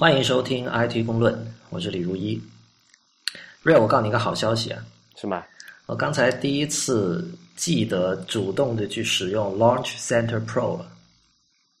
[0.00, 2.42] 欢迎收听 IT 公论，我是李如一。
[3.60, 4.82] 瑞，我告诉你一个好消息啊，
[5.14, 5.42] 是吗？
[5.84, 10.86] 我刚才第一次记得主动的去使用 Launch Center Pro 了。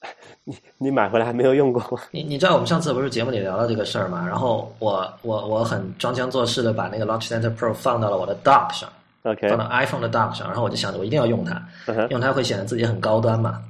[0.44, 2.02] 你你买回来还没有用过吗？
[2.12, 4.22] 你你知道我们上次不是节目里聊到这个事儿吗？
[4.28, 8.92] 然后我我我很装腔作势的把那个 Launch Center Pro 放到了我的 Dock 上
[9.22, 11.66] ，OK，放到 iPhone 的 Dock 上，然后我就想着我一定要用它，
[12.10, 13.62] 用它会显得自己很高端嘛。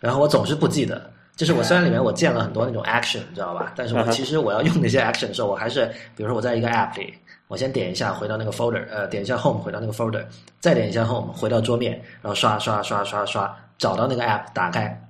[0.00, 3.72] 然后我总是不记得，就是我虽然里面我建了很多那种 action，你知道吧？
[3.74, 7.14] 但是我其实我要用那些 action 的时候，我还是比如说我在一个 app 里，
[7.48, 10.22] 我先点一下回到那个 folder，呃，点一下 home 回到那个 folder，
[10.58, 15.02] 再点一下 home 回到桌面，然后刷刷刷刷刷找到那个 app 打开，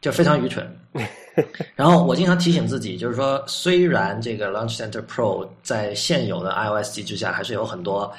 [0.00, 0.66] 就非常愚蠢。
[1.76, 8.10] 然后我经常提醒自己，就是说，虽然这个 Launch Center Pro 在现有的 iOS 机制下还是有很多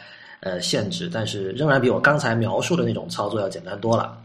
[0.42, 4.16] 呃限制，但是仍然比我刚才描述的那种操作要简单多了。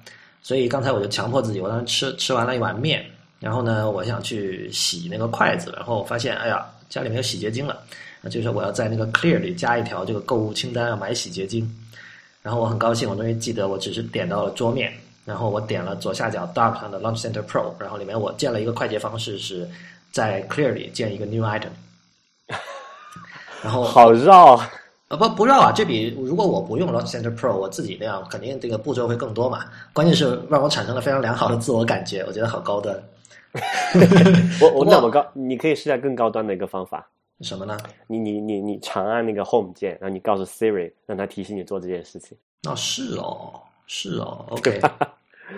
[0.42, 3.02] 所以刚才我就强迫自己，我当时吃吃完了一碗面，
[3.42, 7.76] 然后呢，我想去洗那个筷子，然后我发现，哎呀，家里没有洗洁精了，
[8.20, 11.68] 那就是我要在那个 Clear 里加一条这个购物清单，要买洗洁精。
[12.40, 14.92] 然后我很高兴，我终于记得我只是点到了桌面，
[15.24, 19.68] 然后我点了左下角 Dock 上的 Launch Center Pro，然后里面我建了一个快捷方式是
[20.12, 21.70] 在 Clear 里建一个 New Item，
[23.60, 29.64] 然后好绕，啊不不绕啊，这比如果我不用 Launch Center Pro，我自己那样肯定这个步骤会更多嘛。
[29.92, 32.96] 关键是让我产生了非常良好的自我感觉，我觉得好高端。
[34.60, 37.06] 我我那么高，你可以试下更高端的一个方法。
[37.40, 37.76] 什么呢？
[38.06, 42.38] 你你你你长按那个 Home 键，然后你告诉 Siri，让它提醒你做这件事情。
[42.68, 44.80] 哦，是哦，是哦，OK，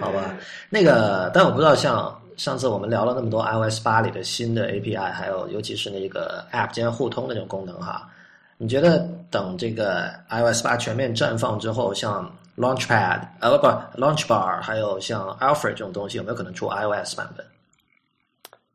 [0.00, 0.34] 好吧。
[0.70, 8.08] 那个，但我不知道，像上次我们聊了那么多 iOS 八里的新的 API，还有尤其是那个 App 间互通的这种功能哈，
[8.56, 13.66] 你觉得等这个 iOS 八全面绽放之后，像 Launchpad 呃不
[14.00, 17.44] Launchbar，还有像 Alfred 这种东西，有没有可能出 iOS 版本？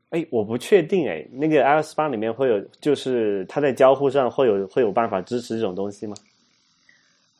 [0.10, 6.16] 哎，我不确定哎，那个 iOS 八里面会有，就是它在交互上会有会有办法支持这种东西吗？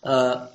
[0.02, 0.48] 呃，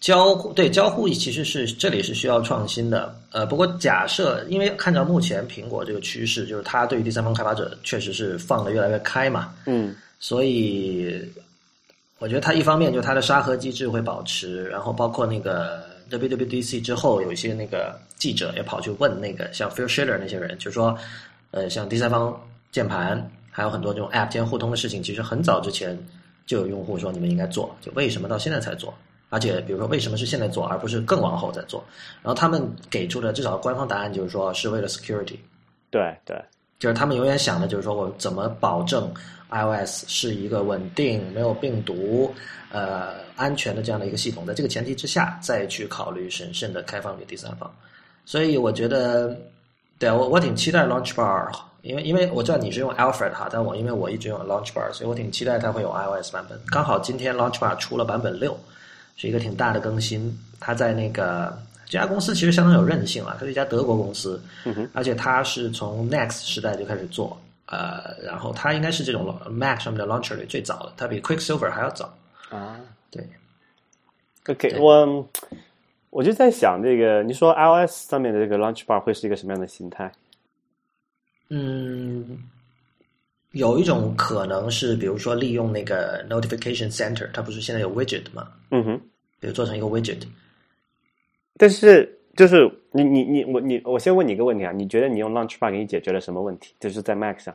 [0.00, 3.14] 交互对交互其实是这里是需要创新的。
[3.32, 11.20] 呃，不过假设因为看到目前苹果这个趋势，就是它对于第三方开发者确实是放的越来越开嘛，嗯所以
[12.18, 20.98] 我觉得它一方面就它的沙盒机制会保持，然后包括那个 WWDC 之后有一些那个记者也跑去问那个像 Phil Schiller 那些人，就说
[21.50, 22.38] 呃像第三方
[22.70, 25.98] 键盘还有很多这种 App 间互通的事情，其实很早之前
[26.46, 28.94] 就有用户说你们应该做，就为什么到现在才做？
[29.30, 31.84] 而且比如说为什么是现在做，而不是更往后再做？
[32.22, 35.36] 然后他们给出的至少官方答案就是说是为了 security。
[35.90, 36.42] 对对，
[36.78, 39.12] 就是他们永远想的就是说我怎么保证
[39.50, 42.34] iOS 是一个稳定、没有病毒、
[42.70, 47.70] 呃安全的这样的一个系统，在这个前提之下，再去考虑审慎的开放给第三方。
[48.24, 49.38] 所以我觉得，
[49.98, 51.50] 对啊我我挺期待 Launchbar，
[51.82, 56.60] 因为因为我知道你是用 Alfred 哈，但我因为我一直用 Launchbar，所以我挺期待它会有 iOS 版本。
[56.66, 58.56] 刚好今天 Launchbar 出了版本六，
[59.16, 60.38] 是一个挺大的更新。
[60.60, 61.56] 它在那个
[61.86, 64.40] 这家公司其实相当有韧性啊，它是一家德国公司，
[64.92, 72.12] 而且它是从 Next 时代就开始做，呃，然后它应该是这种 Mac 上面的 launcher 里最早的，它比 Quicksilver 还要早。
[72.50, 72.76] 啊
[73.10, 73.26] 对
[74.48, 75.26] ，，OK，对我
[76.18, 80.10] 我就在想这个，你说 iOS 上面的这个 Launch Bar 会是一个什么样的形态？
[81.48, 82.38] 嗯，
[83.52, 88.48] 有一种可能是，比如说利用那个 Notification Center，它不是现在有 widget 吗？
[88.72, 89.00] 嗯哼，
[89.38, 90.20] 比如做成一个 widget，
[91.56, 96.74] 但是就是你你你我你我先问你一个问题啊，你觉得你用 Launch Bar 给你解决了什么问题？
[96.80, 97.54] 就是在 Mac 上。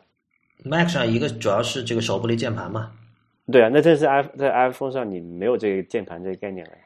[0.63, 2.93] Mac 上一个主要是这个手部离键盘嘛，
[3.51, 6.77] 对啊，那这是 i 在 iPhone 上你没有这个键盘这个概念了呀。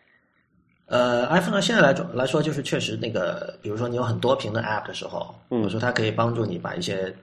[0.87, 7.13] 呃，iPhone 呢现在来说来说，就是确实那个，比如说你有很多屏的 App 的时候，嗯有时候它可以帮助你把一些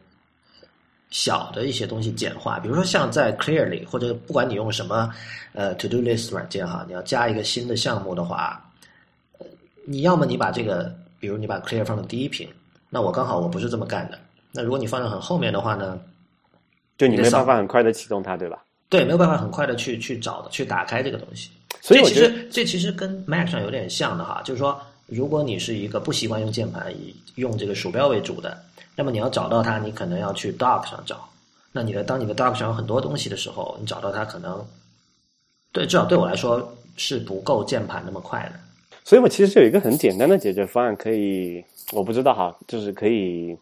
[1.11, 5.11] 小的一些东西简化，比如说像在 Clearly，或者不管你用什么
[5.55, 8.63] 呃 To Do List 软件哈，你要加一个新的项目的话，
[9.39, 9.47] 呃
[9.87, 12.47] 你要么你把这个，比如你把 Clear 放到第一屏，
[12.91, 14.19] 那我刚好我不是这么干的，
[14.53, 15.99] 那如果你放在很后面的话呢，
[16.99, 18.63] 就你没办法很快的启动它，对吧？
[18.91, 21.51] 对，没有办法很快的去去找的去打开这个东西。
[21.81, 28.57] 这其所以我觉得实这其实跟 Mac 上有点像的哈，就是说，如果你是一个不习惯用键盘，以用这个鼠标为主的，
[28.97, 31.29] 那么你要找到它，你可能要去 Dock 上找。
[31.73, 34.65] 那你的当你的 Dock 上有很多东西的时候，你找到它可能，
[35.73, 38.61] 对，至少对我来说是不够键盘那么快的。
[39.05, 41.63] 所以我其实有一个很简单的解决方案，可以
[41.93, 43.55] 我不知道哈，就是可以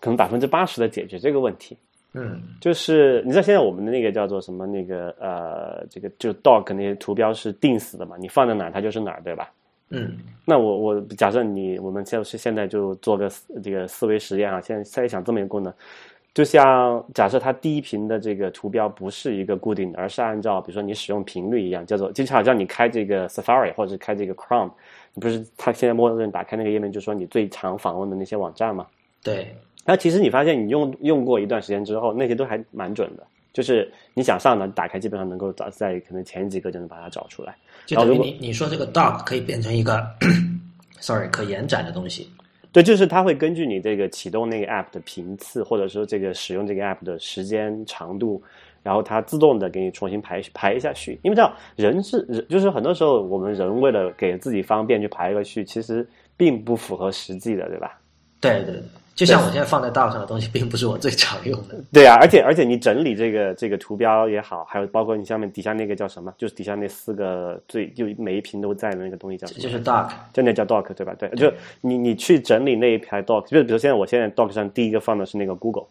[0.00, 1.76] 可能百分之八十的解决这个问题。
[2.14, 9.50] 嗯就是你知道现在我们的那个叫做什么那个呃，这个就 dock 那些图标是定死的嘛，你放在哪儿它就是哪儿，对吧？
[9.90, 15.72] 嗯那我我假设你我们现是现在就做个思这个思维实验啊，现在猜想这么一个功能，
[16.34, 24.70] 就像假设它第一屏的这个图标不是一个固定的，而是按照比如说你使用频率一样，叫做就好像你开这个 Safari 或者开这个 Chrome，
[25.14, 28.86] 你不是它现在默认打开那个页面就说你最常访问的那些网站吗？
[29.22, 29.54] 对。
[29.88, 33.26] 那其实你发现你用用过一段时间之后，那些都还蛮准的。
[33.54, 37.56] 就是你想上的，打开基本上能够找在可能前几个就能把它找出来。
[37.86, 40.06] 就等于你你说这个 Dock 可以变成一个，
[41.00, 42.30] sorry 可延展的东西。
[42.70, 48.42] 对，就是它会根据你这个启动那个 app 的频次，或者说这个使用这个 app 的时间长度，
[48.82, 51.18] 然后它自动的给你重新排排一下序。
[51.22, 56.06] 因为这样人是人，就是很多时候我们人为了给自己方便去排一个序，其实
[56.36, 57.98] 并不符合实际的，对吧？
[58.40, 58.82] 对对。
[59.14, 61.74] 就像我现在放在 Dock 上的东西，并不是我最常用的。
[61.92, 69.60] 对啊，而且而且你整理这个这个图标也好，还有包括你下面底下那个叫什么，就是底下那四个最就每一屏都在的那个东西叫什么？
[69.60, 71.12] 就是 Dock，就那叫 Dock 对吧？
[71.18, 75.86] 对，就你你去整理那一排 Dock，就比如现在我现在 Dock 上第一个放的是那个 Google，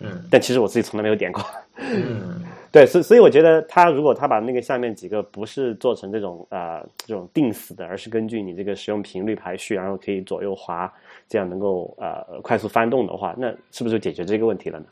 [0.00, 1.44] 嗯，但其实我自己从来没有点过。
[1.78, 2.42] 嗯。
[2.72, 10.90] 对，所所以我觉得他如果他把那个下面几个不是做成这种啊这种定死的，而是根据你这个使用频率排序，然后可以左右滑，
[11.28, 14.86] 这样能够呃快速翻动的话，那是不是就解决这个问题了呢？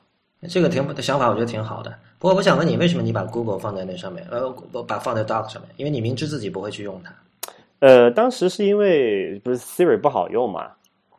[0.46, 1.90] 这个挺想法，我觉得挺好的。
[2.18, 4.54] 不过我想问你，为什么你把 Google 放在那上面，呃，
[4.86, 5.70] 把放在 Dock 上面？
[5.76, 7.14] 因为你明知自己不会去用它。
[7.78, 10.70] 呃，当时是因为不是 Siri 不好用嘛。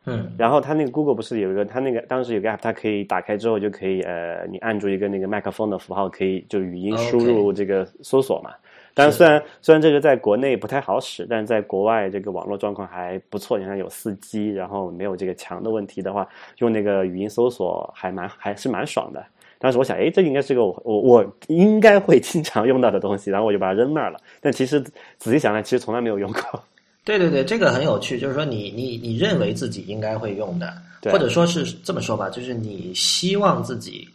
[0.04, 8.50] 嗯，然后它那个 Google 不是有一个，它那个当时有个 app，它可以打开之后就可以，呃，你按住一个那个麦克风的符号，可以就语音输入这个搜索嘛。
[8.94, 16.28] 但虽然虽然这个在国内不太好使，但是在国外这个网络状况还不错，你看有四 G，然后没有这个墙的问题的话，
[16.58, 19.24] 用那个语音搜索还蛮还是蛮爽的。
[19.58, 24.18] 当时我想，哎，这应该是个我我我应该会经常用到的东西，然后我就把它扔那儿了。
[24.40, 24.80] 但其实
[25.16, 26.62] 仔细想来，其实从来没有用过。
[27.04, 30.72] 对对对，这个很有趣，就是说你你你认为自己应该会用的，
[31.10, 34.08] 或者说是这么说吧，就是你希望自己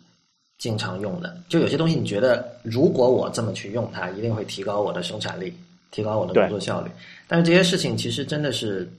[0.57, 5.53] 经常用的，就有些东西你觉得如果我这么去用它，一定会提高我的生产力，
[5.91, 6.89] 提高我的工作效率。
[7.27, 8.89] 但是这些事情其实真的是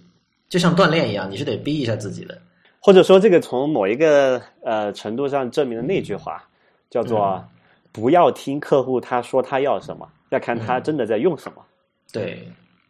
[0.50, 2.38] 就像锻炼一样，你是得逼一下自己的。
[2.81, 6.44] 或者说，这个从某一个呃程度上证明了那句话，
[6.90, 7.43] 叫做
[7.90, 11.62] 不要听客户他说他要什么，要看他真的在用什么。
[12.12, 12.46] 对。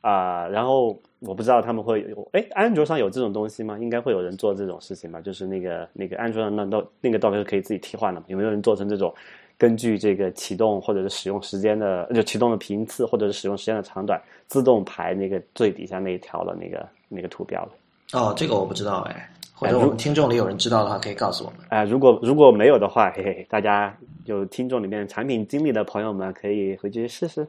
[0.08, 3.78] 啊，然后我不知道他们会有，哎，安卓上有这种东西吗？
[3.78, 5.20] 应该会有人做这种事情吧？
[5.20, 9.14] 就是那个那个安卓上那那那个 dock 是可以自己替换的，有没有人做成这种
[9.58, 18.18] 根据这个启动或者是使用时间的就启动的频次或者是使用时间的长短，自动排那个最底下那一条的那个那个图标的？
[18.18, 21.60] 哦，这个我不知道哎，或者我们听众里有人知道的话，可以告诉我们。
[21.68, 23.94] 哎，如果如果没有的话，嘿嘿，大家
[24.24, 27.46] 有听众里面产品经理的朋友们可以回去试试。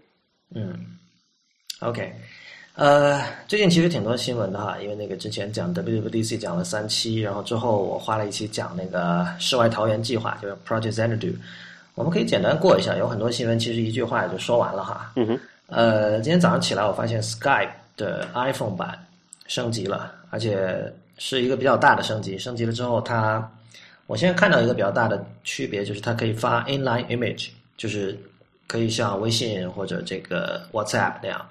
[0.53, 0.75] 嗯
[1.81, 2.11] ，OK。
[2.79, 11.33] 呃，最近其实挺多新闻的哈，因为那个之前讲 WWDC 讲了三期，然后之后我花了一期讲那个世外桃源计划，就是 Project Xanadu。
[11.95, 15.11] 我们可以简单过一下，有很多新闻其实一句话也就说完了哈。
[15.17, 15.39] 嗯哼。
[15.67, 17.67] 呃，今天早上起来我发现 Skype
[17.97, 18.97] 的 iPhone 版
[19.45, 22.37] 升级了，而且是一个比较大的升级。
[22.37, 23.45] 升级了之后，它
[24.07, 28.17] 我现在看到一个比较大的区别就是它可以发 inline image，就是
[28.67, 31.45] 可以像微信或者这个 WhatsApp 那样。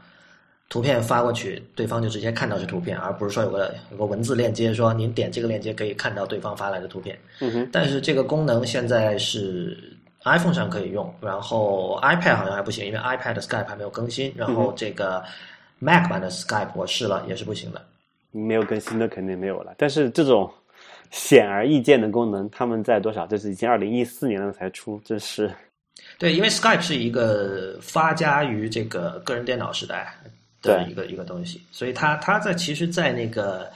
[0.68, 7.18] 图片发过去，对方就直接看到是图片，而不是说有个有个文字链接，说您点这个链接可以看到对方发来的图片。
[7.40, 7.68] 嗯哼。
[7.72, 9.78] 但是这个功能现在是
[10.24, 14.30] iPhone 上可以用，然后 iPad 好像还不行，因为 iPad 的 Skype 还没有更新。
[14.36, 15.24] 然后这个
[15.78, 17.82] Mac 版的 Skype 我试了也是不行的。
[18.30, 19.72] 没有更新的肯定没有了。
[19.78, 20.52] 但是这种
[21.10, 23.26] 显而易见的功能，他们在多少？
[23.26, 25.50] 这是已经二零一四年了才出，这是。
[26.18, 30.14] 对，因为 Skype 是一个发家于这个个人电脑时代。
[30.62, 33.70] 的一个一个东西，所以它它在其实，在那个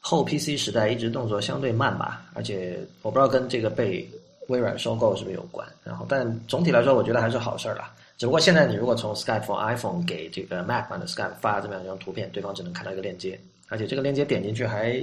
[0.00, 4.08] 后 PC 时代一直动作相对慢吧，而且我不知道跟这个被
[4.48, 5.66] 微软收购是不是有关。
[5.84, 7.92] 然后，但总体来说，我觉得还是好事儿啦。
[8.16, 14.98] 只不过现在你如果从 Skype for iPhone 给这个 Mac 版的 Skype 发这么样一张图片，对方只能看到一个链接，而且这个链接点进去还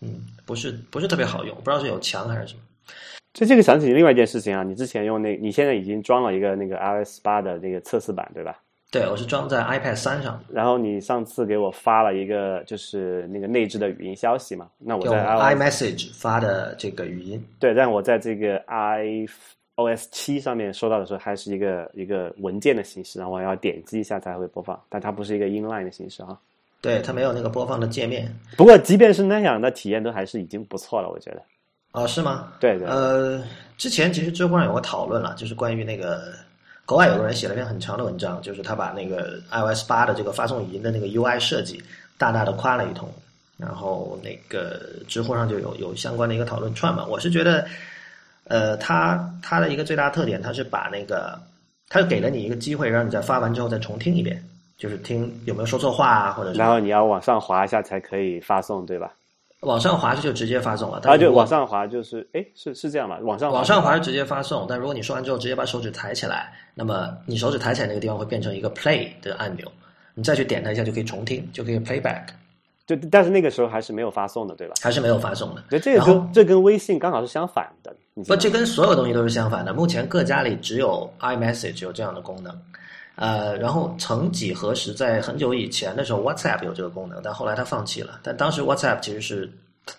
[0.00, 2.60] 嗯不是不是特别好用，不知道是有墙还是什么。
[3.32, 8.58] 这这个想起另外一件事情啊，你之前用那，你现在已经装了一个那个 iOS 八的那个测试版，对吧？
[8.88, 10.40] 对，我是装在 iPad 三上。
[10.48, 14.70] 然后你上次给我发了一个，就是那个内置的语音消息嘛？
[14.78, 17.44] 那我在 iMessage 发的这个语音。
[17.58, 26.38] 对，但我在这个 iOS 七上面收到的时候，还是一个一个文件的形式，然后我要点击一下才会播放，但它不是一个 inline 的形式啊。
[26.80, 28.32] 对，它没有那个播放的界面。
[28.56, 31.42] 不过，即便是那样那体验，都还是已经不错了，我觉得。
[31.90, 32.52] 哦，是吗？
[32.60, 32.86] 对对。
[32.86, 33.42] 呃，
[33.76, 36.32] 之前其实知乎上有个讨论了，就是关于那个。
[36.86, 41.82] 国外有个人写了一篇很长的文章，就是他把那个 iOS 八的这个发送语音的那个 UI 设计
[42.16, 43.12] 大大的夸了一通，
[43.56, 47.04] 然后那个知乎上就有有相关的一个讨论串嘛。
[47.04, 47.66] 我是觉得，
[48.44, 51.36] 呃，它它的一个最大特点，它是把那个，
[51.88, 54.40] 它给了你一个机会，让你在发完之后再重听一遍，
[54.78, 59.12] 就是听有没有说错话啊，或者然后你要往上滑一下才可以发送，对吧？
[59.66, 63.18] 往上滑就直接发送了，啊，就往上滑就是，哎，是是这样吧？
[63.22, 69.66] 往上往上滑是直接发送，但如果你说完之后直接把手指抬起来，那么你手指抬起来那个地方会变成一个 play 的按钮，
[70.14, 72.26] 你再去点它一下就可以重听，就可以 playback。
[72.86, 74.74] 就但是那个时候还是没有发送的，对吧？
[74.80, 75.64] 还是没有发送的。
[75.68, 77.92] 对，这个跟这跟微信刚好是相反的。
[78.14, 79.74] 不，这跟所有东西都是相反的。
[79.74, 82.56] 目前各家里只有 iMessage 有这样的功能，
[83.16, 88.20] 呃，然后曾几何时，在很久以前的时候，WhatsApp 有这个功能，但后来它放弃了。
[88.22, 89.50] 但当时 WhatsApp 其实是，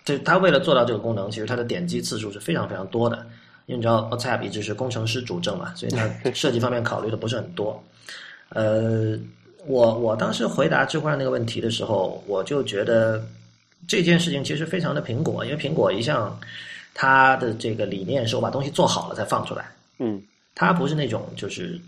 [0.04, 3.18] 就它为了做到这个功能，其实它的点击次数是非常非常多的。
[3.66, 7.82] 因为你知道 WhatsApp 一直是工程师主政嘛，所以它 设计方面考虑的不是很多。
[8.48, 9.18] 呃。
[9.66, 13.22] 我我当时回答智慧那个问题的时候，我就觉得
[13.86, 16.34] 这件事情其实非常的苹果，因为苹果一向
[16.94, 19.70] 它的这个理念是我把东西做好了再放出来。
[19.98, 20.22] 嗯，
[20.54, 21.78] 它不是那种就是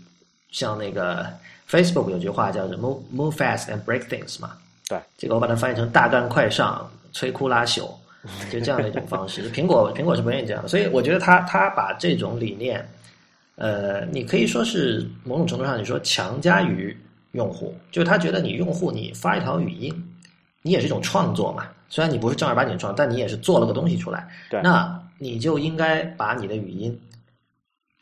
[0.51, 1.25] 像那个
[1.69, 4.51] Facebook 有句话叫做 “move move fast and break things” 嘛。
[4.87, 7.89] 对，这个我把它翻译成“大干快上，摧枯拉朽”，
[8.51, 9.51] 就这样的一种方式。
[9.51, 12.87] 苹果苹果是不愿意这样的，所以我觉得他他把这种理念，
[13.55, 16.95] 呃，你可以说是某种程度上你说强加于。
[17.33, 20.13] 用户就他觉得你用户你发一条语音，
[20.63, 21.65] 你也是一种创作嘛。
[21.87, 24.27] 虽然你不是正儿八经创，但你也是做了个东西出来。
[24.49, 26.99] 对，那你就应该把你的语音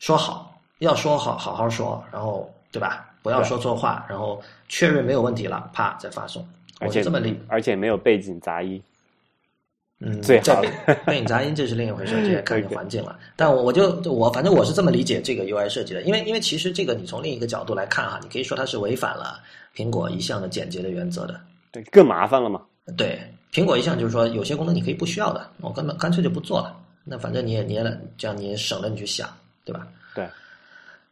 [0.00, 0.49] 说好，
[0.80, 3.06] 要说好好好说，然后对吧？
[3.22, 6.46] 不要说错话，然后确认没有问题了，啪再发送。
[6.78, 8.82] 而且这么理，而且没有背景杂音。
[9.98, 10.62] 嗯，最好
[11.04, 13.18] 背景杂音这是另一回事， 这也看你环境了。
[13.36, 19.38] 但我我就我反正我是这么理解这个 UI 设计的，因为因为其实这个你从另一个角度来看哈，你可以说它是违反了
[19.76, 21.38] 苹果一向的简洁的原则的。
[21.70, 22.62] 对，更麻烦了嘛。
[22.96, 23.20] 对，
[23.52, 26.74] 苹果一向就是说有些功能你可以不需要的，我根本干脆就不做了。
[27.04, 29.28] 那反正你也你也这样你也省了你去想，
[29.66, 29.86] 对吧？
[30.14, 30.26] 对。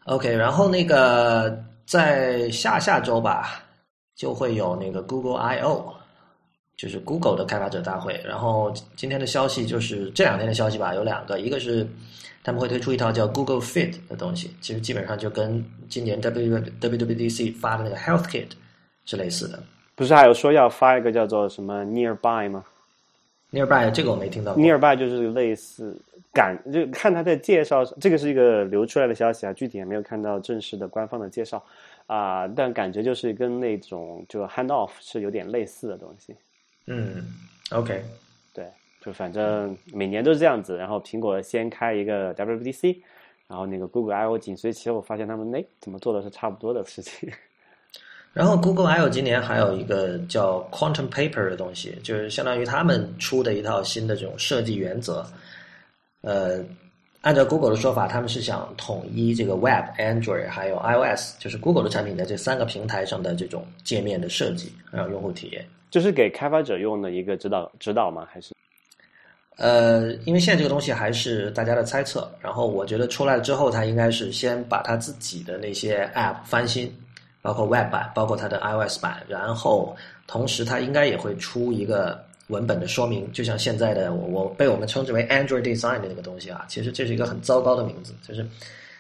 [0.09, 3.63] OK，然后那个在下下周吧，
[4.15, 5.95] 就会有那个 Google I/O。
[6.77, 11.85] 就是 Google 的开发者大会，然后今天的消息就是这两天的消息吧，有两个，一个是
[12.45, 18.51] 他们会推出一套叫 Google Fit 的东西，其实基本上就跟今年 W WWDC 发的那个 Health Kit
[19.07, 19.59] 是类似的。
[19.97, 22.65] 不是还有说要发一个叫做什么 Nearby 吗
[23.51, 24.55] ？Nearby 这个我没听到。
[24.55, 26.01] Nearby 就是类似
[26.39, 31.61] 感，就看他的介绍，这个是一个流出来的消息啊，具体也没有看到正式的官方的介绍
[32.07, 36.37] 啊，但感觉就是跟那种就 Handoff 是有点类似的东西。
[36.87, 37.25] 嗯
[37.73, 38.05] ，OK，
[38.55, 38.65] 对，
[39.01, 40.77] 就反正每年都是这样子。
[40.77, 42.99] 然后苹果先开一个 WWDC，
[43.49, 47.29] 然后那个 Google I/O 紧随其后，发现他们哎怎么做的是差不多的事情。
[48.33, 55.27] 然后 Google I/O 今年还有一个叫 Quantum Paper 的东西，就是相当于他们出的一套新的这种设计原则。
[56.21, 56.65] 呃，
[57.21, 65.65] 按照 Google 的说法，他们是想统一这个 Web、Android 还有 iOS，就是 Google 的产品在这三个平台上的这种界面的设计，让用户体验。
[65.91, 68.27] 这是给开发者用的一个指导指导吗？
[68.31, 68.55] 还是？
[69.57, 72.31] 呃，因为现在这个东西还是大家的猜测。
[72.41, 76.95] 然后我觉得出来了之后，它应该是先把它自己的那些 App 翻新，
[77.43, 79.21] 包括 Web 版，包括它的 iOS 版。
[79.27, 79.97] 然后
[80.27, 86.67] 同时，它应该也会出一个文本的说明，就像现在的我我被我们称之为 Android Design 的那个东西啊。
[86.69, 88.47] 其实这是一个很糟糕的名字，就是，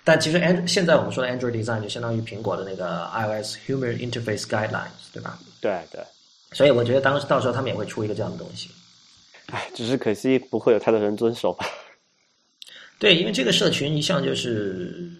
[0.05, 5.39] 但其实 And 现在我们说的 Android Design 就相当于苹果的那个 iOS Human Interface Guidelines，对吧？
[5.61, 6.01] 对对。
[6.53, 8.71] 所以我觉得当时到时候他们也会出一个这样的东西，
[9.47, 11.67] 唉，只是可惜不会有太多人遵守吧。
[12.99, 15.11] 对，因为这个社群一向就是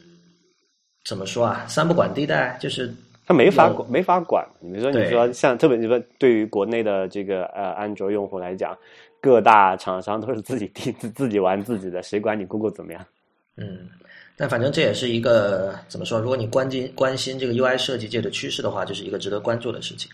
[1.05, 2.93] 怎么说啊，三不管地带，就是
[3.29, 4.43] 他没法管，没法管。
[4.59, 8.75] 你比如说，你说像特别你说对于国内的这个呃安卓用户来讲，
[9.21, 13.05] 各大厂商都是自己定自自己玩自己的，谁管你 Google 怎么样？
[13.59, 13.81] 嗯，
[14.35, 16.19] 但反正这也是一个怎么说？
[16.19, 20.11] 如果你关心关心这个 UI 设计界的趋势的话，这是一个值得关注的事情。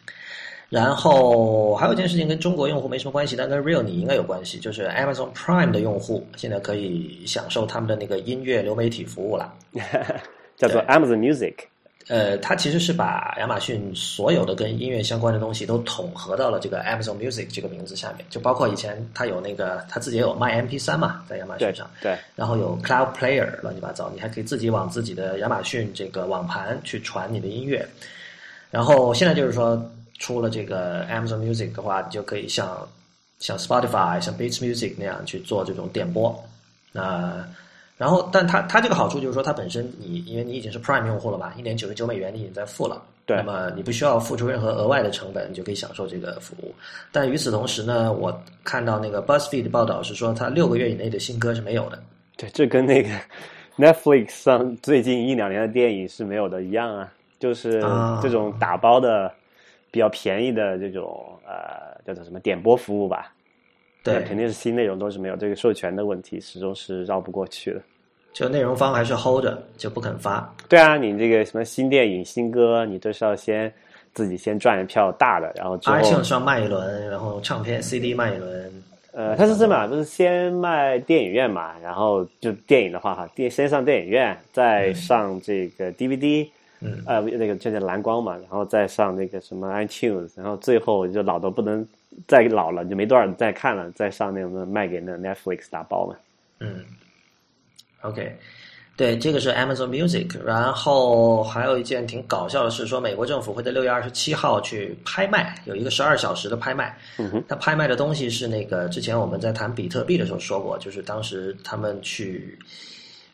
[0.68, 9.54] 然后还有一件事情跟中国用户没什么关系，但跟 Real 你应该有关系，就是 Amazon Prime 的用户现在可以享受他们的那个音乐流媒体服务了，
[10.56, 11.54] 叫做 Amazon Music。
[12.08, 27.86] 呃，它其实是把亚马逊所有的跟音乐相关的东西都统合到了这个 Amazon Music 这个名字下面，就包括以前它有那个它自己也有卖 MP3 嘛，在亚马逊上，对，然后有 Cloud Player 乱七八糟，你还可以自己往自己的亚马逊这个网盘去传你的音乐，
[28.70, 29.90] 然后现在就是说。
[30.20, 32.88] 出了这个 Amazon Music 的话，你就可以像
[33.40, 36.32] 像 Spotify、像 Beats Music 那样去做这种点播。
[36.92, 37.44] 那
[37.96, 46.74] 然后，但它它这个好处就是说，它本身你因为你已经是 Prime 用户了嘛，一年九十九美元你已经在付了，对，那么你不需要付出任何额外的成本，你就可以享受这个服务。
[47.12, 52.02] 但与此同时呢，我看到那个 BuzzFeed 的报道是说，它六个月以内的新歌是没有的。
[52.36, 53.08] 对，这跟那个
[53.78, 57.80] Netflix 上最近一两年的电影是没有的一样啊，就是
[58.20, 59.32] 这种打包的
[59.92, 63.32] 比较便宜的这种呃叫做什么点播服务吧。
[64.04, 67.80] 对，肯定是新内容都是没有这个授权的问题，始终是绕不过去的。
[68.34, 70.52] 就内容方还是 hold 着，就不肯发。
[70.68, 73.72] 对啊，你这个什么新电影、新歌，你都是要先
[74.12, 78.82] 自己先赚一票大的，然后之后上卖一轮，然后唱片 CD 卖一轮。
[79.12, 86.48] 呃，它是这么，就是先卖电影院嘛，然后就电影的话哈，电先上电影院，再上这个 DVD，
[86.80, 91.86] 嗯，呃，那个叫叫蓝光嘛，然后再上那个什么 iTunes，然后最后就老的不能。
[92.26, 96.16] 再老了就没多少人再看了，再上那种卖给那 Netflix 打包嘛。
[96.60, 96.84] 嗯
[98.02, 98.36] ，OK，
[98.96, 100.38] 对，这个是 Amazon Music。
[100.44, 106.98] 然后还有一件挺搞笑的事，说美国政府会在六月二十七号去拍卖，有一个十二小时的拍卖。
[107.18, 112.58] 嗯哼，他拍卖的东西是那个之前我们在谈比特币的时候说过，就是当时他们去。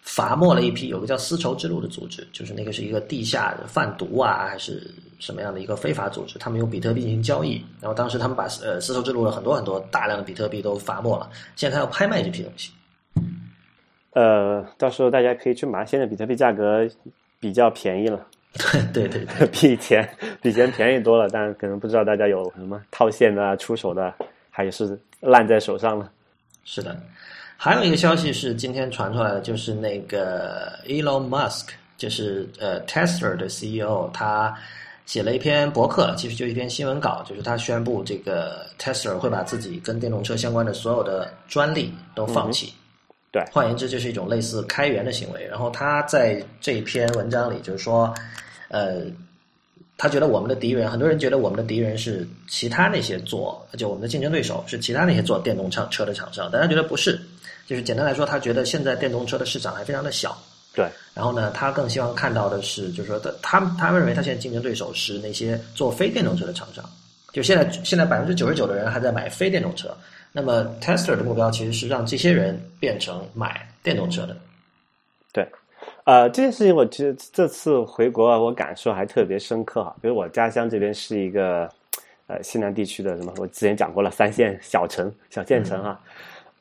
[0.02, 6.38] 罚没了一批有个叫丝绸之路的组织，就是那个是一个地下贩毒啊，还是什么样的一个非法组织？
[6.38, 12.72] 他们用比特币进行交易，然后当时他们把呃丝绸之路的很多很多大量的比特币都罚没了，现在他要拍卖这批东西。
[14.12, 16.84] 呃，到时候大家可以去买，现在比特币价格
[17.38, 18.26] 比较便宜了，
[18.92, 20.08] 对 对对， 比以前
[20.42, 24.12] 比以前便宜多了，但可能不知道大家有什么套现的、出手的，
[24.50, 26.10] 还是烂在手上了。
[26.64, 26.98] 是的。
[27.62, 34.56] 还有一个消息是今天传出来的，就是那个 Elon Musk，就是呃 Tesla 的 CEO，他
[35.10, 42.72] 写了一篇博客，其实就一篇新闻稿，就是他宣布这个 Tesla 会把自己跟电动车相关的所有的专利都放弃。
[43.32, 45.44] 对，换言之，就是一种类似开源的行为。
[45.48, 48.14] 然后他在这一篇文章里就是说，
[48.68, 49.02] 呃。
[50.02, 57.20] 他觉得我们的敌人，很多人觉得我们的敌人是其他那些做，就我们的竞争对手是其他那些做电动车车的厂商，但他觉得不是，
[57.66, 60.38] 就是简单来说，他觉得现在电动车的市场还非常的小。
[60.80, 60.88] 对。
[61.12, 66.82] 然后呢，他更希望看到的是，就是说，他他他认为他现在竞争对手是那些做非电动车的厂商，
[67.32, 69.94] 就现在现在百分之九十九的人还在买非电动车，
[70.32, 74.34] 那么 Tesla 的目标其实是让这些人变成买电动车的。
[75.32, 75.46] 对。
[76.04, 79.94] 呃，这件事情我其实这次回国啊，我感受还特别深刻哈。
[80.00, 81.68] 比如我家乡这边是一个
[82.26, 86.00] 呃西南地区的什么，我之前讲过了，三线小城、小县城哈。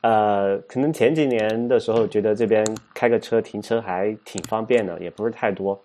[0.02, 5.78] 呃，可能前几年的时候觉得这边开个车停车还挺方便的，也不是太多。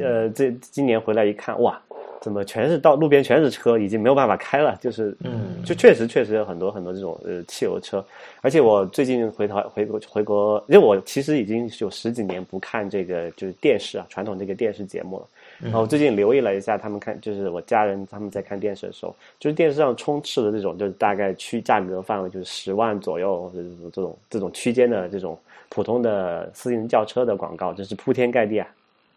[0.00, 1.80] 呃，这今年回来一看，哇！
[2.18, 4.76] 怎么全是到路边全是车，已经没有办法开了。
[4.80, 8.04] 就是，嗯，就确实确实有很多很多这种呃汽油车。
[8.40, 15.26] 而且我最近回头回国回国，因为我其实已经有十几年不看这个就是电视啊，传统这个电视节目了。
[15.60, 25.38] 然后最近留意了一下，他们看就是我家人他们在看电视的时候，就是电视上充斥的这种，就是大概区价格范围就是十万左右这种这种这种区间的这种
[25.68, 28.68] 普通的私人轿车的广告，真是铺天盖地啊。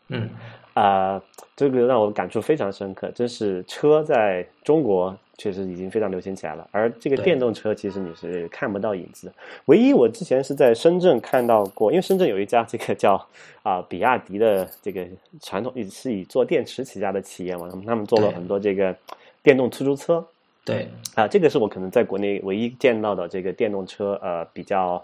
[0.09, 0.29] 嗯。
[0.75, 1.21] 啊，
[1.57, 3.11] 这个让我感触非常深刻。
[3.11, 9.33] 真是车在中国确实已经非常流行起来了，而这个电动车其实你是看不到影子。
[9.67, 13.15] 唯一我之前是在深圳看到过，因为深圳有一家这个叫
[13.63, 15.07] 啊比亚迪的这个
[15.41, 18.93] 传统是以做电池起家的企业嘛，他们做了很多这个
[19.41, 20.23] 电动出租车。
[20.65, 25.03] 对啊，这个是我可能在国内唯一见到的这个电动车呃比较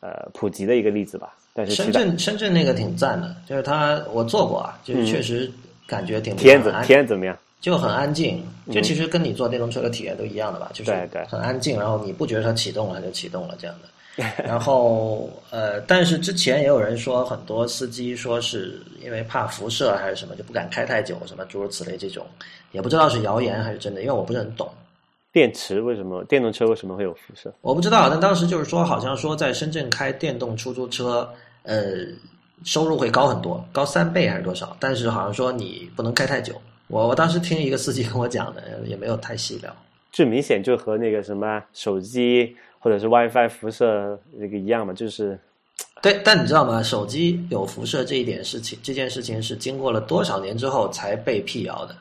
[0.00, 1.34] 呃普及的一个例子吧。
[1.54, 5.50] 但是深圳深圳那个挺赞的，就是它我坐过啊，就是确实
[5.86, 7.36] 感觉挺体验怎体验怎么样？
[7.60, 8.42] 就很安静，
[8.72, 10.90] 就其实跟你坐电动车的体验都一样的吧，就是
[11.28, 13.88] 很安静，然后你不觉得它启动了它就启动了这样的。
[14.44, 22.26] 然后呃，但是之前也有人说，很多司机说是因为怕辐射还是什么，就不敢开太久，什么诸如此类这种，
[22.72, 24.68] 也不知道是谣言还是真的，因为我不是很懂。
[25.32, 27.54] 电池为什么电动车为什么会有辐射？
[27.60, 31.28] 我不知道，但当时就是说，好像说在深圳开电动出租车。
[31.62, 32.06] 呃，
[32.64, 34.74] 收入会高很多，高三倍还是多少？
[34.80, 36.54] 但是好像说你不能开太久。
[36.90, 39.74] 我我当时听一个司机跟我讲的，也没有太细聊。
[40.12, 45.38] 这明显就和那个什么手机或者是 WiFi 辐射那个一样嘛，就是。
[46.02, 46.82] 对，但你知道吗？
[46.82, 51.94] 手机有辐射这一点事情，这件事情是经过了多少年之后才被辟谣的。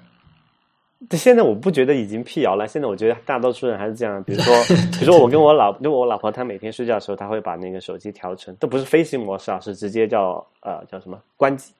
[1.10, 2.66] 但现在我不觉得已经辟谣了。
[2.68, 4.24] 现在我觉得大多数人还是这样。
[4.24, 4.54] 比如说，
[4.98, 11.74] 比如说我跟我老，因为我老婆她每天睡觉的时候，她会把那个手机调成，都不是飞行模式啊，是直接叫呃叫什么关机。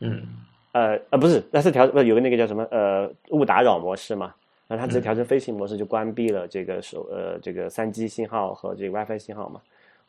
[0.00, 0.22] 嗯。
[0.72, 4.34] 呃呃不是，那是调不有个那个叫什么呃勿打扰模式嘛？
[4.68, 9.60] 然后他直接调成飞行模式，就关闭了这个手呃这个三 G 信号和这个 WiFi 信号嘛。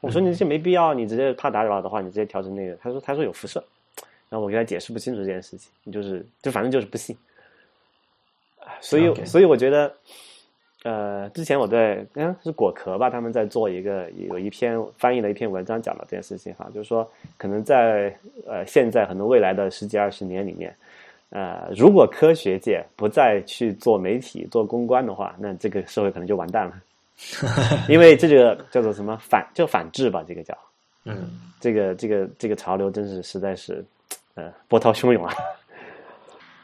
[0.02, 2.76] 我说你这没必要，你直接怕打扰的话，你直接调成那个。
[2.76, 3.64] 他说他说有辐射，
[4.30, 7.16] 然后我给他解释不清楚这件事情，你就是就反正就是不信。
[8.80, 9.92] 所以，所以我觉得，
[10.84, 18.12] 呃，之前我在嗯是果壳吧，他们在做一个有一篇翻译了一篇文章讲到这件事情哈，就是说可能在
[18.48, 20.76] 呃现在很多未来的十几二十年里面，
[21.30, 26.74] 呃，如果科学界不再去做媒体做公关的话，那这个社会可能就完蛋了，
[27.88, 30.58] 因为这个叫做什么反就反制吧，这个叫
[31.06, 33.86] 嗯，这个这个这个潮流真是实在是
[34.34, 35.32] 呃波涛汹涌啊。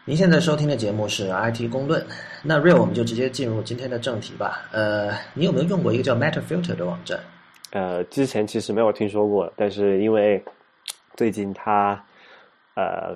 [0.08, 2.02] 您现在收听的节目是 IT 公论，
[2.41, 4.62] 那 Real 我们就直接进入今天的正题吧。
[4.72, 7.20] 呃，你有没有用过一个叫 MetaFilter 的网站？
[7.72, 10.41] 呃，之前其实没有听说过，但是因为
[11.17, 12.02] 最近它
[12.76, 13.13] 呃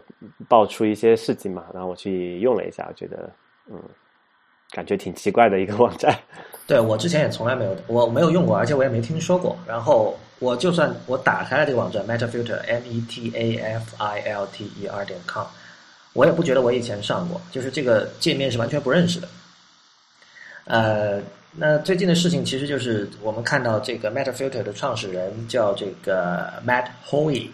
[0.49, 3.31] 爆出一些事情嘛，然后我去用了一下，觉得
[3.71, 3.81] 嗯，
[4.71, 6.13] 感觉挺奇怪的一个网站。
[6.67, 9.57] 对我之前也从来没有，我没有用过，而且我也没听说过。
[9.65, 15.45] 然后我就算我打开了这个网站 MetaFilter，M E T A F I L T E R 点 com。
[16.13, 19.27] 我也不觉得我以前上过，就是这个界面是完全不认识的。
[20.65, 21.21] 呃，
[21.53, 27.47] 那最近的事情其实就是我们看到这个 MetaFilter 的创始人叫这个 Matt Hoy，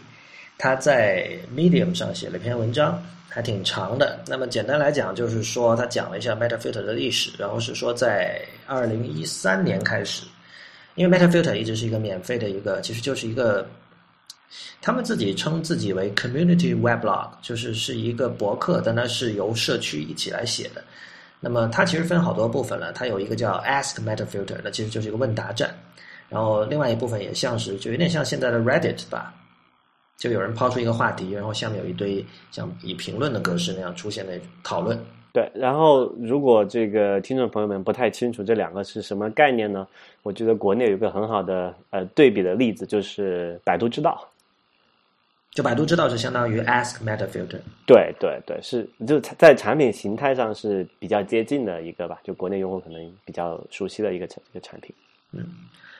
[0.58, 4.20] 他在 Medium 上写了一篇文章，还挺长的。
[4.28, 10.24] 那么简单来讲，就是说他讲了一下 MetaFilter 的历史，然后是说在二零一三年开始，
[10.96, 13.68] 因为 MetaFilter 一直是一个免费的一个，其实就是一个。
[14.82, 20.84] 他们自己称自己为 community weblog，就是是一个博客，但它是由社区一起来写的。
[21.40, 25.70] 那么它其实分好多部分了，它有一个叫 Ask MetaFilter，那其实就是一个问答站。
[26.30, 29.34] 然后另外一部分也像是，就有点像现在的 Reddit 吧，
[30.18, 34.34] 就有人抛出一个话题，然后下面有一堆像以评论的格式那样出现的
[34.64, 34.98] 讨论。
[35.32, 39.88] 对，然后如果这个听众朋友们不太清楚这两个是什么概念呢？
[40.24, 44.28] 我觉得国内有一个很好的呃对比的例子，就是百度知道。
[45.58, 54.94] 就百度知道是相当于 Ask MetaFilter，对对对，是就在产品形态上是比较接近的一个吧，就国内用户可能比较熟悉的一个产一个产品。
[55.32, 55.44] 嗯，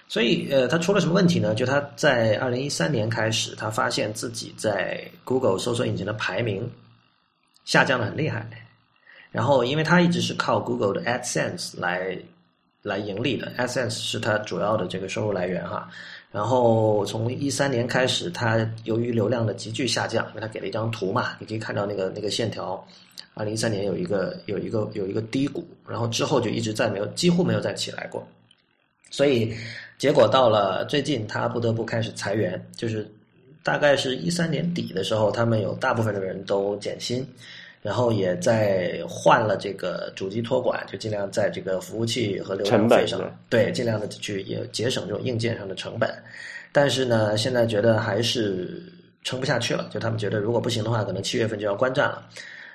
[0.08, 1.56] 所以呃，它出了什么问题呢？
[1.56, 6.70] 就它在二零一三年开始，他发现自己在 Google 搜索引擎的排名
[7.66, 8.48] 下降的很厉害。
[9.32, 12.16] 然后，因为它一直是靠 Google 的 AdSense 来
[12.84, 15.90] 来盈利的，AdSense 是它主要的这个收入来源哈。
[16.38, 22.88] 然后从一三年开始，它由于流量的急剧下降，因为它给了一张图嘛，你可以看到那个那个线条，
[23.34, 28.24] 二零一三年有一个有一个有一个低谷，然后之后就一直再没有几乎没有再起来过，
[29.10, 29.52] 所以
[29.98, 33.12] 结果到了最近，他不得不开始裁员，就是
[33.64, 37.28] 大概是一三年底的时候，他们有大部分的人都减薪。
[37.88, 46.14] 然后也在换了这个主机托管，就尽量在这个服务器和流量费上，对，尽量的去也节省这种硬件上的成本。
[46.74, 48.84] 但是呢，现在觉得还是
[49.24, 52.28] 撑不下去了，就他们觉得如果不行的话，可能七月份就要关站了。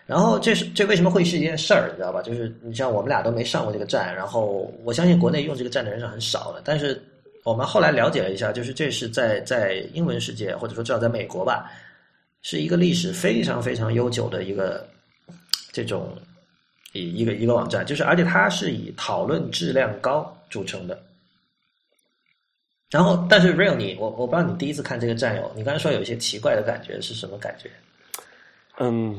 [0.07, 2.23] 然后这是这为什么会是一件事儿，你知道吧？
[2.23, 6.63] 就是你像我们俩都没上过这个站，然后我相信国内用这个站的人是很少的。
[6.65, 6.99] 但是
[7.45, 11.71] 我们后来了解了一下，就是这是在在英文世界或者说至少在美国吧，
[12.41, 14.91] 是一个历史非常非常悠久的一个。
[15.73, 16.17] 这种
[16.93, 21.03] 一一个一个网站，就是而且它是以讨论质量高著称的。
[22.91, 27.71] 然后，但是 Real 你我我不知道你第一次看这个站友，你刚才说有一些奇怪的感觉是什么感觉？
[28.79, 29.19] 嗯，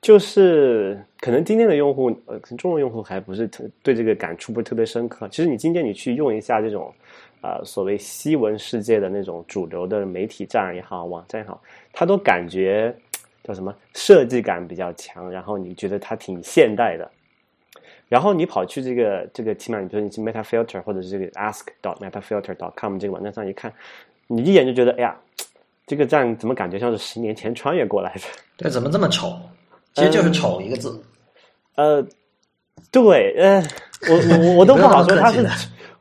[0.00, 5.28] 就是可能今天的用户，呃，可能中国用户还不是特对这个感触不是特别深刻。
[5.28, 6.92] 其实你今天你去用一下这种
[7.40, 12.92] 啊所谓西文世界的那种主流的媒体站也好，网站也好，它都感觉。
[13.46, 17.08] 叫什么设计感比较强，然后你觉得它挺现代的，
[18.08, 23.72] 然后你跑去这个这个起码你说你去 MetaFilter 或者是这个 Ask dot MetaFilter dot com 这个网站上一看，
[24.26, 25.16] 你一眼就觉得哎呀，
[25.86, 28.22] 这个站怎么感觉像是十年前穿越过来的？
[28.56, 29.38] 对，怎么这么丑？
[29.94, 31.00] 其实就是丑一个字。
[31.76, 32.04] 呃，
[32.90, 33.62] 对，呃，
[34.08, 35.46] 我我我都不好说它是。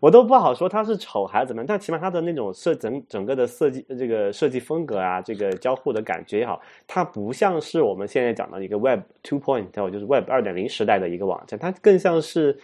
[0.05, 12.55] 我都不好说它是丑还是怎么样，但起码它的那种设整整个的设计这个设计风格啊，这个交互的感觉也好，它不像是我们现在讲的一个 Web Two Point，就是 Web 二点零时代的一个网站，它更像是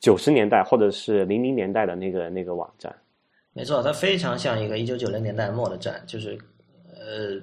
[0.00, 2.92] 九十年代或者是零零年代的那个那个网站。
[3.52, 6.36] 没错，它非常像一个一九九零年代末的站，就是
[6.96, 7.40] 呃，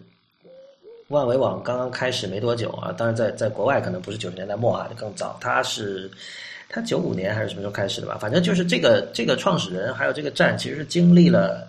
[1.07, 6.11] 万维网刚刚开始没多久啊，当然在在国外可能不是九十年代末啊，就更早，它是。
[6.75, 8.17] 他九五年还是什么时候开始的吧？
[8.19, 11.65] 反正就是这个这个创始人还有这个站，其实是经历了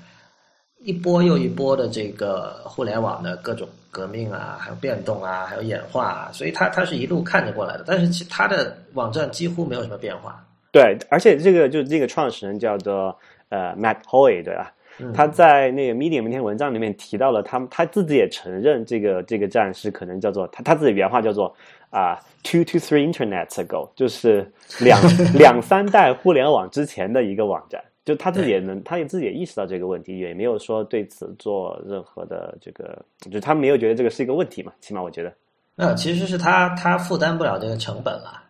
[0.81, 7.85] 一波又一波的这个互联网的各种革命啊，还有变动啊，还有演化，啊，所以他他是一路看着过来的。
[7.87, 10.45] 但是其他的网站几乎没有什么变化。
[10.73, 13.17] 对，而且这个就是这个创始人叫做
[13.49, 14.73] 呃 Matt Hoy，对吧？
[15.15, 21.55] 他在那个 Medium 那篇文章里面提到了，他他自己也承认这个这个站是可能叫做他他自己原话叫做
[21.91, 25.01] 啊，two to three internet ago，就是两
[25.35, 27.83] 两三代互联网之前的一个网站。
[28.05, 34.73] 就他自己也能，他也自己也意识到这个问题，也没有说对此做任何的这个，就他没有觉得这个是一个问题嘛。
[34.81, 35.35] 起码我觉得，
[35.75, 38.45] 那其实是他他负担不了这个成本了。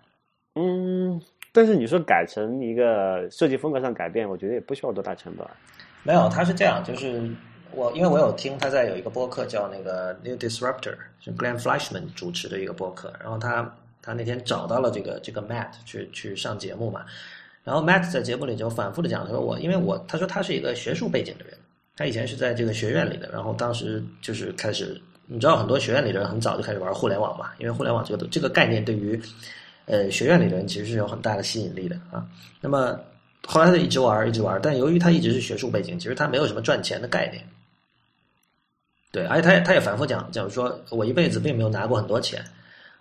[0.56, 1.18] 嗯，
[1.52, 5.46] 但是你说改成一个设计风格上改变，我觉得也不需要多大成本。
[6.02, 7.22] 没有，他是这样，就是
[7.76, 17.04] 我因为我有听他在有一个播客叫那个 New Disruptor，是 Glenn Fleischman 主持的一个播客，然后他他那天找到了这个这个 Matt 去去上节目嘛。
[17.62, 21.54] 然后 Matt 在节目里就反复的讲，他说我因为我他说他是一个学术背景的人，
[21.96, 29.20] 他以前是在这个学院里的，然后当时就是开始，你知道很多学院里的人很早就开始玩互联网嘛，因为互联网这个这个概念对于
[29.84, 32.26] 呃学院里的人其实是有很大的吸引力的啊。
[32.60, 32.98] 那么
[33.46, 37.44] 后来他就一直玩一直玩，但由于他一直是学术背景，其实他没有什么赚钱的概念。
[39.12, 42.44] 对，而且他也他也反复讲，讲说我一辈子并没有拿过很多钱。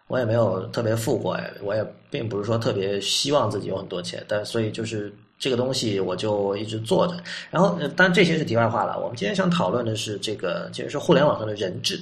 [0.07, 7.15] 我也没有特别富过，我也并不是说特别希望自己有很多钱，但所以就是这个东西我就一直做着。
[7.49, 8.99] 然后，当然这些是题外话了。
[8.99, 11.99] 我们今天想讨论的是这个，其实是互联网上的人质。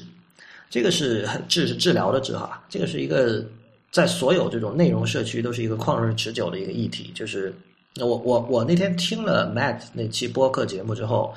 [0.70, 3.42] 这个是治是治疗的治哈，这个是一个
[3.90, 7.10] 在所有这种内容社区都是一个旷日持久的一个议题。
[7.16, 7.56] 就是
[8.02, 11.34] 我我我那天听了 Matt 那期播客节目之后。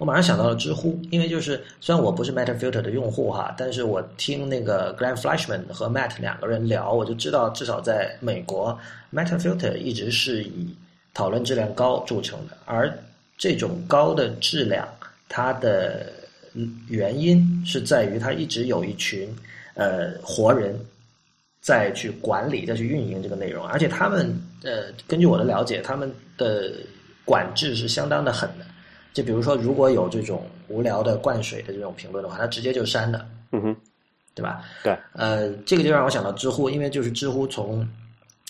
[0.00, 8.76] 我马上想到了知乎，因为就是虽然我不是 Meta Filter 的用户哈，但是我听那个 Glenn Flashman 和 Matt 两个人聊，我就知道至少在美国
[9.12, 10.74] ，Meta Filter 一直是以
[11.12, 12.90] 讨论质量高著称的，而
[13.36, 14.88] 这种高的质量，
[15.28, 16.10] 它的
[16.88, 19.28] 原因是在于它一直有一群
[19.74, 20.74] 呃活人
[21.60, 24.34] 在去管理、再去运营这个内容，而且他们
[24.64, 26.72] 呃根据我的了解，他们的
[27.26, 28.64] 管制是相当的狠的。
[29.12, 33.76] 就比如说，如果有这种无聊的灌水的这种评论的话，他直接就删了，嗯哼，
[34.34, 34.62] 对吧？
[34.84, 37.86] 对，呃，这个就让我想到知乎，因为就是知乎从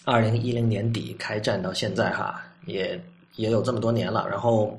[0.05, 3.01] 二零一零年底开战到现在哈，也
[3.37, 4.27] 也有这么多年了。
[4.29, 4.79] 然后，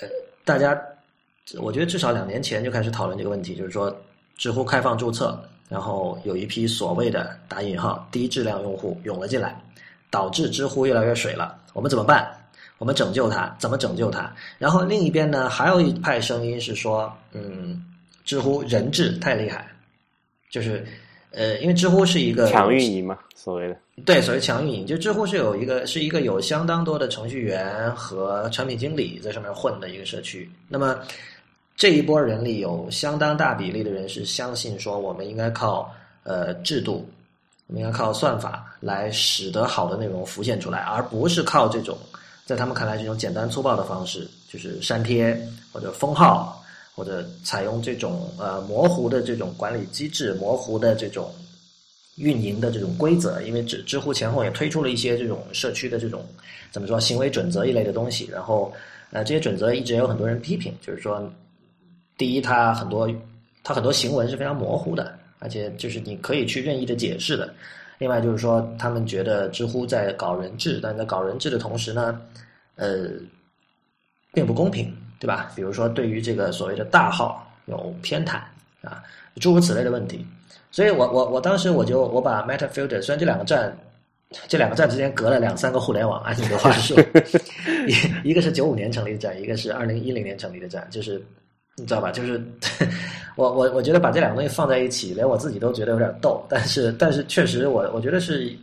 [0.00, 0.08] 呃，
[0.44, 0.78] 大家
[1.58, 3.94] 我觉得至少两年前就开始讨论这个问题，就是说
[4.36, 9.58] 知乎开放注册，然后有一批所谓的打引号低质量用户涌了进来，
[10.10, 11.58] 导致知乎越来越水了。
[11.72, 12.30] 我们怎么办？
[12.84, 14.30] 我们拯救它，怎么拯救它？
[14.58, 17.82] 然后另一边呢，还有一派声音是说，嗯，
[18.26, 19.66] 知乎人质太厉害，
[20.50, 20.86] 就是
[21.30, 30.46] 呃，因为知乎是一个强运营嘛，所谓的对，所谓强运营，就知乎是有一个是一个有相当多的程序员和产品经理在上面混的一个社区。
[30.68, 30.98] 那么
[31.74, 35.90] 这一波人里有相当大比例的人是相信说，我们应该靠
[36.22, 37.08] 呃制度，
[37.66, 41.96] 我们应该靠算法来使得好的内容浮现出来，而不是靠这种。
[42.46, 45.34] 在他们看来，这种简单粗暴的方式，就是删帖
[45.72, 46.62] 或者封号，
[46.94, 51.34] 或者采用这种呃模糊的这种管理机制、模糊的这种
[52.16, 53.40] 运营的这种规则。
[53.42, 56.22] 因为知知乎前后也推出了一些这种社区的这种
[56.70, 58.28] 怎么说行为准则一类的东西。
[58.30, 58.72] 然后
[59.10, 61.32] 呃，这些准则一直也有很多人批评，就是说，
[62.18, 63.08] 第一，它很多
[63.62, 67.54] 它很多行文是非常模糊的，而且就是你可以去任意的解释的。
[67.98, 72.20] 另外就是说，他们觉得知乎在搞人质，但在搞人质的同时呢，
[72.76, 73.08] 呃，
[74.32, 75.50] 并不公平，对吧？
[75.54, 78.38] 比如说，对于这个所谓的大号有偏袒
[78.82, 79.02] 啊，
[79.40, 80.26] 诸如此类的问题。
[80.70, 83.76] 所以我我我当时我就我把 Meta Filter，虽然这两个站，
[84.48, 86.96] 这两个站之间隔了两三个互联网，按你的话说，
[87.86, 91.24] 一一个是九五年成立的站，一个是二零一零年成立的站，就是。
[91.76, 92.12] 你知道吧？
[92.12, 92.40] 就是
[93.36, 96.46] 我我我觉得把这两个东西放在一起，连我自己都觉得有点逗。
[96.48, 98.56] 但是但是确实，我我觉得是，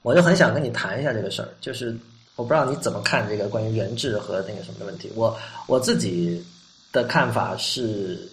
[0.00, 1.48] 我就很想跟你谈一下这个事儿。
[1.60, 1.94] 就是
[2.36, 5.12] 我不知道你怎么看这个关于人质和那个什么的问题。
[5.14, 6.42] 我我自己
[6.92, 8.26] 的看法是，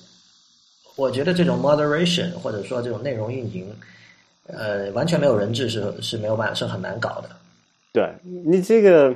[0.96, 3.76] 我觉得这种 moderation 或者说这种内容运营，
[4.48, 7.30] 呃，完全没有人质是是没有办法是很难搞的。
[7.92, 9.14] 对你这个。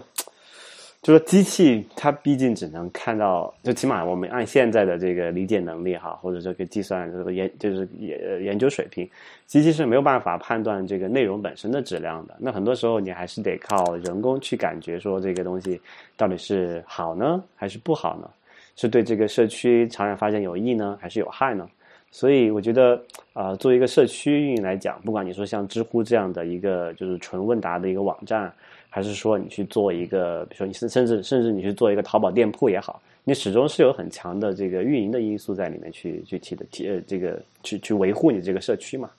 [1.05, 9.07] 就说机器它毕竟只能看到，就起码我们按现在的这个理解能力哈，或者这个计算这个研就是研研究水平，
[9.45, 12.35] 机器是没有办法判断这个内容本身的质量的。
[12.39, 15.79] 那很多时候你还是得靠人工去感觉说这个东西
[16.17, 18.27] 到底是好呢还是不好呢？
[18.75, 21.69] 是对这个社区长远发展有益呢还是有害呢？
[22.09, 22.99] 所以我觉得
[23.33, 28.51] 啊，作为一个社区运营来讲，不管你说像知乎这样的一个就是纯问答的一个网站。
[28.95, 39.09] 还是说你去做一个，比如说你甚甚至甚至你去做一个淘宝店铺也好，你始终是有很强的这个运营的因素在里面去去提的提呃这个去去维护你这个社区嘛。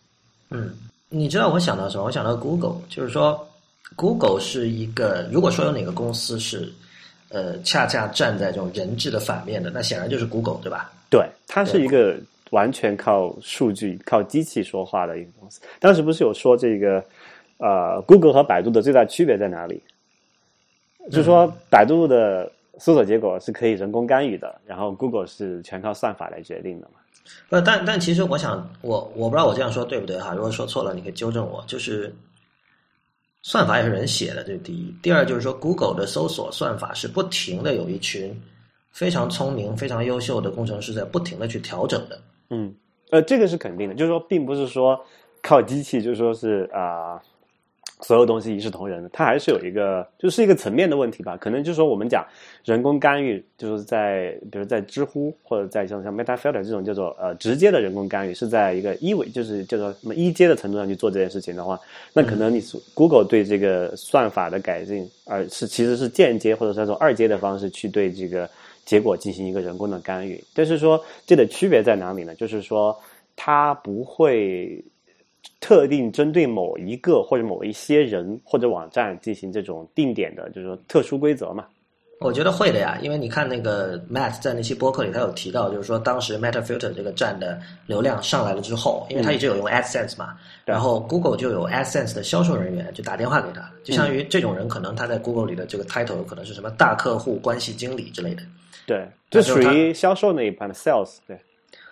[0.48, 0.70] 嗯，
[1.10, 2.04] 你知道我想到什么？
[2.04, 3.46] 我想到 Google，就是说
[3.96, 6.72] Google 是一个，如果说有哪个公司是
[7.28, 10.90] 呃恰恰站在这种人质的反面的，那显然就是 Google，对吧？
[11.10, 12.18] 对，它是一个
[12.52, 15.60] 完全靠数据、靠机器说话的一个公司。
[15.78, 17.04] 当时不是有说这个，
[17.58, 19.82] 呃，Google 和百度的最大区别在哪里？
[21.10, 26.98] 就是说，百度的搜索结果是可以人工干预的，然后 Google 是全靠算法来决定的嘛？
[27.48, 30.34] 不，但但其实我想，我我不知道我这样说对不对哈？
[30.34, 31.62] 如果说错了，你可以纠正我。
[31.66, 32.12] 就是
[33.42, 34.92] 算法也是人写的，这是第一。
[35.00, 38.38] 第二就是说，Google 的搜索算法是不停的有一群
[38.90, 42.20] 非常聪明、非常优秀的工程师在不停的去调整的。
[42.50, 42.74] 嗯，
[43.12, 45.00] 呃，这个是肯定的，就是说，并不是说
[45.40, 47.22] 靠机器，就是说是啊。
[48.02, 51.34] 所有东西一视同仁的，它还是有一个，就是一个层面的问题吧。
[51.38, 52.26] 可能就是说，我们讲
[52.62, 61.80] 人工干预，就是在比如在知乎或者在像像 Meta Filter 这种叫做呃直接的人工干预，是在一个一维，就是叫做什么一阶的程度上去做这件事情的话，
[62.12, 68.48] 那可能你 Google 对这个算法的改进，而是其实是间接或者说从二阶的方式去对这个
[68.84, 70.38] 结果进行一个人工的干预。
[70.54, 72.34] 但是说这个区别在哪里呢？
[72.34, 72.94] 就是说
[73.34, 74.84] 它不会。
[75.60, 81.64] 特定针对某一个或者某一些人或者网站进行这种定点的，就是说特殊规则嘛？
[82.20, 98.42] 我觉得会的呀，因为你看那个 Matt 在那期播客里，他有提到，就是说当时 Meta Filter 这个站的流量上来了之后，因为他一直有用 AdSense 嘛，然后 Google 就有 AdSense 的销售人员就打电话给他，就相当于这种人可能他在 Google 里的这个 title 可能是什么大客户关系经理之类的。
[98.86, 101.38] 对，这属于销售那一盘的 sales，对。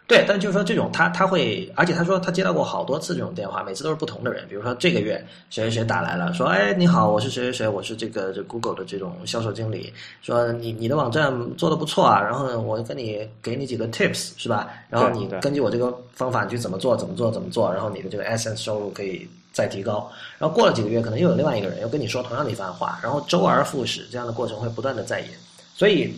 [0.07, 4.47] 对，但就是说这种他他会，而且他说他接到过好多次这种电话，每次都是不同的人。
[4.51, 5.17] 比如说这个月
[5.49, 9.91] 谁谁谁打来了，说哎你好，我是谁谁谁，我是这个这 Google 的这种销售经理，
[10.21, 14.69] 说你你的网站做的不错啊，然后呢我跟你给你几个 tips 是吧？
[14.91, 20.07] 然后你根据我这个方法你去怎么做怎么做怎么做，然后你的这个 essence 收入可以再提高。
[20.37, 25.31] 然后过了几个月，可能又有另外一个人又跟你说同样的一番话，然后周而复始，这样的过程会不断的在演，
[25.75, 26.15] 所以。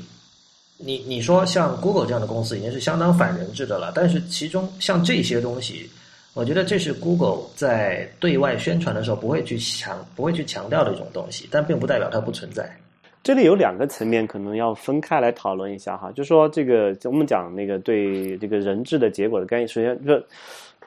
[0.78, 5.88] 你你说像 Google 这样的公司已经是相当反人质的了，但是其中像这些东西，
[6.34, 12.70] 我觉得这是 Google 在对外宣传的时候不会去强不会去强调的一种东西，但并不代表它不存在。
[13.22, 20.22] 这里有两个层面，可能要分开来讨论一下哈，就说这个我们讲那个对这个人质的结果的概念，首先就。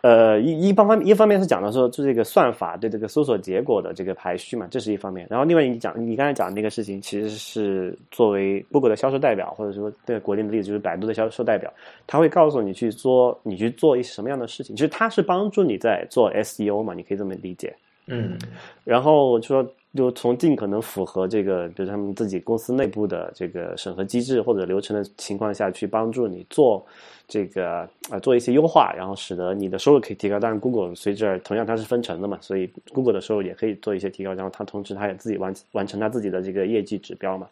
[0.02, 5.28] 呃，一一方方一方面是讲的说，就这个算法对这个搜索结果的这个排序嘛，这是一方面。
[5.30, 11.72] 然后另外你讲，你刚才讲的那个事情，其实是作为 Google 的销售代表，或者说对国内的例子就是百度的销售代表，
[12.08, 14.76] 他会告诉你去做，你去做一些什么样的事情。
[14.76, 17.76] 其实他是帮助你在做 SEO 嘛，你可以这么理解。
[18.08, 18.38] 嗯，
[18.86, 26.86] 然后就说，就从尽可能符合这个，比如他们自己公司内部的这个审核机制或者流程的情况下去帮助你做。
[27.32, 30.40] 这个啊，做一些优化，然后使得你的收入可以提高。
[30.40, 34.34] 当然，Google 随着同样它是分成的嘛，所以 Google 的收入也可以做一些提高。
[34.34, 37.48] 然后它同时它也自己完完成它自己的这个业绩指标嘛。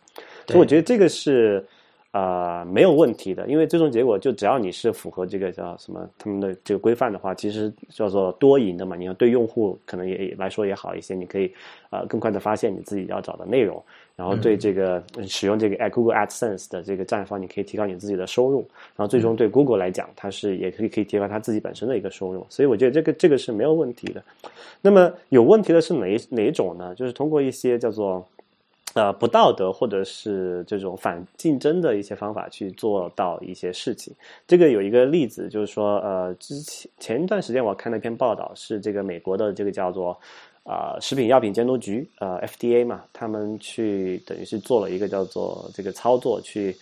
[0.47, 1.63] 所以我觉得这个是
[2.17, 8.95] 啊没有问题的，因为最终结果就只要你是符合这个叫什么他们的这个规范的话，其实叫做多赢的嘛。
[8.95, 11.53] 你要对用户可能也来说也好一些，你可以
[11.89, 13.82] 呃更快的发现你自己要找的内容。
[14.15, 18.67] 然后对这个使用这个 Google AdSense 的这个站方，你可以提高你自己的收入。
[18.95, 22.43] 然后最终对 Google 来讲，它是也可以可以提高它自己本身的一个收入。
[22.49, 24.23] 所以我觉得这个这个是没有问题的。
[24.82, 26.95] 那么有问题的是哪哪一种呢？
[26.95, 28.27] 就是通过一些叫做
[28.93, 34.13] 呃不道德或者是这种反竞争的一些方法去做到一些事情。
[34.47, 40.19] 这个有一个例子，就是说呃之前前一段时间我看了一篇报道，是这个美国的这个叫做。
[40.69, 46.76] 啊，食品药品监督局，呃，FDA 嘛，他们去等于是做了一个叫做这个操作，去，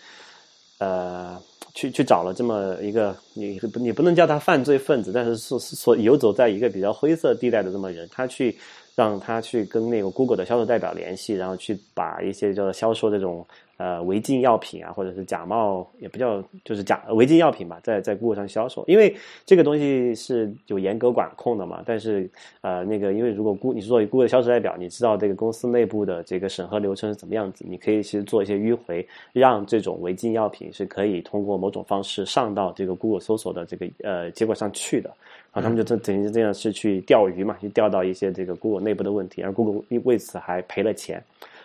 [0.79, 1.39] 呃，
[1.75, 8.57] 去去找了这么一个，你你不能叫他犯罪分子，但是是是说游走在一个比较灰色地带的这么人，他去
[8.95, 13.45] 让他去跟那个 Google 的销售代表联系，然后去把一些叫做销售这种。
[13.77, 19.13] 呃，违禁药品啊，或者是假冒，也不叫，就是假违禁药品吧，在在 Google 上销售，因为
[19.45, 21.83] 这个东西是有严格管控的嘛。
[21.85, 22.29] 但是，
[22.61, 35.13] 呃，那个，因为如果 Google 你是作为 Google 的销售代表，你知道这个公司内部的这个审核流程是怎么样子，你可以其实做一些迂回，让这种违禁药品是可以通过某种方式上到这个 Google 搜索的这个呃结果上去的。
[35.55, 41.23] 然后他们就这等于是这样是去钓鱼嘛，去钓到一些这个 Google 内部的问题，而 Google 为此还赔了钱。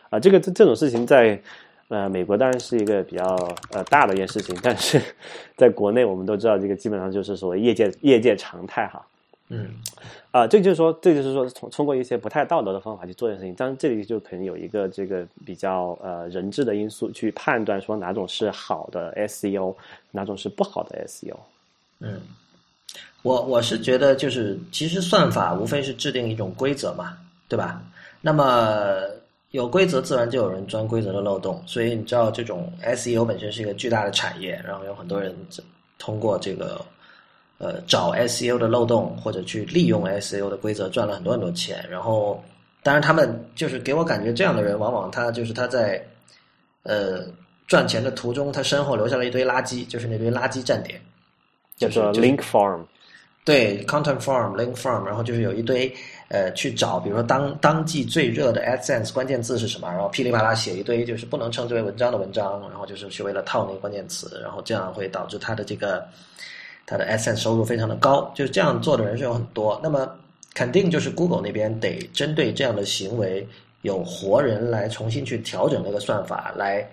[0.09, 1.39] 啊，这个这这种事情在。
[1.93, 3.25] 呃，美国当然是一个比较
[3.73, 5.03] 呃大的一件事情，但是
[5.57, 9.05] 在国内我们都知道，这个基本上就是所谓业界业界常态哈。
[9.49, 9.67] 嗯，
[10.31, 19.75] 啊，这就是说，这就是说，通通过一些不太道德的方法去做这件事情，当然这里就可能有一个这个比较呃人质的因素去判断说哪种是好的 SEO，
[20.13, 21.35] 哪种是不好的 SEO。
[21.99, 22.21] 嗯，
[23.23, 27.17] 我我是觉得就是其实算法无非是制定一种规则嘛，
[27.49, 27.83] 对吧？
[28.21, 28.95] 那么。
[29.53, 31.61] 有规则，自然就有人钻规则的漏洞。
[31.67, 35.35] 所以你知道，这种 SEO 本身是一个巨大的产业，然后有很多人
[35.99, 36.81] 通过这个
[37.59, 41.85] 呃找 SEO 的漏洞或者去利用 SEO 的规则赚了很多很多钱。
[41.91, 42.41] 然后，
[42.85, 46.01] 当然他们就是给我感觉这样的人，往往他就是他在
[46.85, 47.27] 呃
[47.67, 51.03] 赚钱的途中，他身后留下了一堆垃圾，就是那堆垃圾站点，
[51.77, 52.85] 叫做 link farm。
[53.43, 55.93] 对，content form、link form，然后就是有一堆
[56.29, 66.07] 呃去找，比如说当当季最热的 AdSense 关键字是什么，然后噼里啪啦写一堆，就是不能称之为文章的文章，然后就是去为了套那个关键词，然后这样会导致他的这个
[66.87, 69.81] 他的 AdSense 收入非常的高，就是这样做的人是有很多。
[69.83, 70.09] 那么
[70.55, 73.49] 肯定就是 Google 那边得针对这样的行为，
[73.81, 76.87] 有活人来重新去调整那个算法，来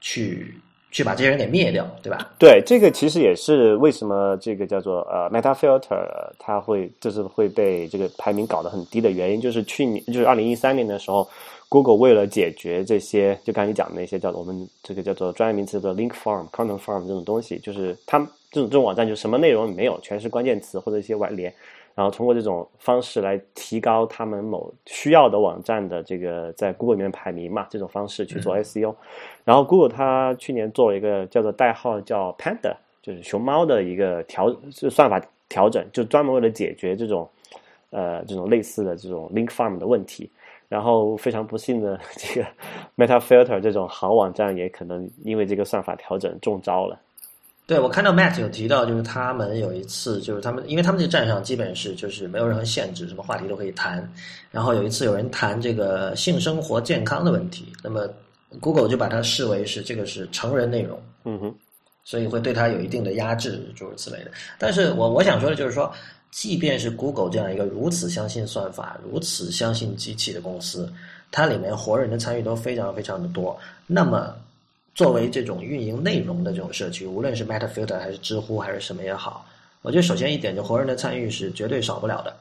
[0.00, 0.52] 去。
[0.94, 2.30] 去把这些人给灭掉，对吧？
[2.38, 6.06] 对，这个其实也是为什么这个叫做呃 Meta Filter
[6.38, 11.28] 它会就是会被这个排名搞得很低的原因，就是去年就是二零一三年的时候
[11.74, 21.52] ，Google 为了解决这些就刚才你讲的那些叫我们这个叫做专业名词的 Link Farm、Content Farm 这种东西，就是他们这种这种网站就什么内容没有，全是关键词或者一些外联。
[21.96, 28.94] 然后通过这种方式来提高他们某需要的网站的这个在 Google 里面排名嘛，这种方式去做 SEO。
[29.44, 37.28] 然后 Google 它去年做了一个叫做代号叫 Panda，就是熊猫的一个调算法调整，就专门为了解决这种
[37.90, 40.30] 呃这种类似的这种 Link Farm 的问题。
[40.68, 42.46] 然后非常不幸的， 这个
[42.96, 46.98] Meta Filter 这种好网站也可能因为这个算法调整中招了。
[47.66, 54.06] 对，我看到 Matt 有提到，就是他们有一次，就是他们，因为他们这个站上基本是就是没有任何限制，什么话题都可以谈。
[54.50, 58.06] 然后有一次有人谈这个性生活健康的问题，那么
[58.60, 61.54] Google 就把它视为是这个是成人内容，嗯哼，
[62.04, 64.30] 所以会对它有一定的压制，诸如此类的。
[64.58, 65.90] 但是我我想说的就是说，
[66.34, 70.92] 即便是 Google 这样一个如此相信算法、如此相信机器的公司，
[71.30, 73.56] 它里面活人的参与都非常非常的多，
[73.86, 74.34] 那么。
[74.96, 79.44] 作为这种运营内容的这种社区，无论是 Meta Filter 还是知乎还是什么也好，
[79.82, 82.36] 我觉得首先一点，就活人的参与是绝对少不了的。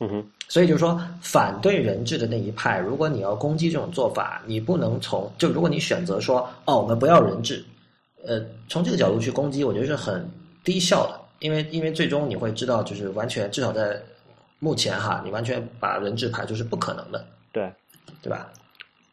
[0.00, 7.64] 嗯哼，所以就是说，反对人质的那一派，如果你要攻击这种做法，你不能从就如果你选择说哦，我们不要人质，
[8.26, 8.38] 呃，
[8.68, 10.28] 从这个角度去攻击，我觉得是很
[10.62, 14.00] 低效的，因为因为最终你会知道，就是完全至少在
[14.58, 17.24] 目前哈，你完全把人质排除是不可能的。
[17.52, 17.70] 对，
[18.22, 18.50] 对吧？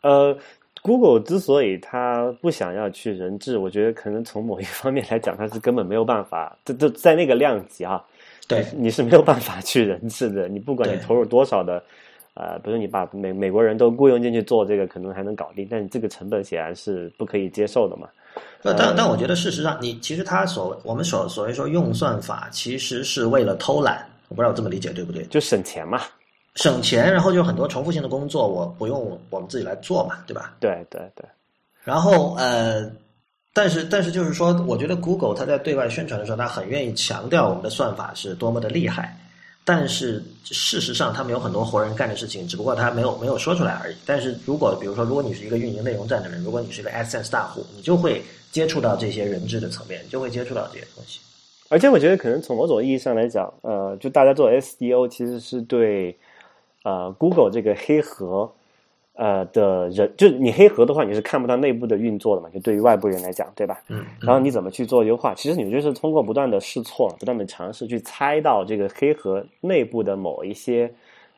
[0.02, 0.38] 呃。
[0.84, 6.58] Google 之所以它不想要去人质，我觉得可能从某一方面来讲，它是根本没有办法。
[6.66, 8.04] 这这在那个量级啊，
[8.48, 10.48] 对，你是没有办法去人质的。
[10.48, 11.84] 你不管你投入多少的，
[12.34, 18.10] 呃，比如你把美美国人都雇佣进去做这个，可能还能搞定，但你这个成本显然是不可以接受的嘛。
[18.62, 24.08] 但但但我觉得事实上，你其实他所我们所所谓说用算法，其实是为了偷懒。
[24.28, 25.24] 我不知道我这么理解对不对？
[25.26, 26.02] 就省钱嘛。
[26.56, 30.54] 省钱，然后就很多重复性的工作，我不用我们自己来做嘛，对吧？
[30.60, 31.26] 对对对。
[31.84, 32.92] 然后呃，
[33.54, 39.18] 但是但是就是说，我觉得 Google 它在对外宣传的时候，它很愿意强调我们的算法是多么的厉害。
[39.64, 43.96] 但是事实上，他们有很多活人干的事情，只不过他没有没有说出来而已。
[44.06, 51.20] 但是如果比如说，如果你是一个运营内容站的人，如果你是一个 SNS 大户，你就会接触到这些人质的层面，就会接触到这些东西。
[51.70, 56.18] 而且我觉得，可能从某种意义上来讲，呃，就大家做 SDO 其实是对。
[56.84, 58.52] 呃，Google 这个黑盒，
[59.22, 62.50] 呃的人，就是你黑盒的话，你是看不到内部的运作的嘛？
[62.50, 63.80] 就对于外部人来讲，对吧？
[63.88, 64.04] 嗯。
[64.20, 65.36] 然后你怎么去做优化？
[65.36, 70.92] 其实你就是通过不断的试错，不断的尝试去猜到这个黑盒内部的某一些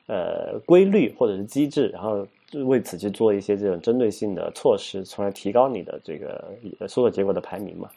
[0.08, 2.26] 呃规律或者是机制，然后
[2.66, 6.42] 为此去做一些这种针对性的措施，从而提高你的这个
[6.88, 7.90] 搜索结果的排名嘛。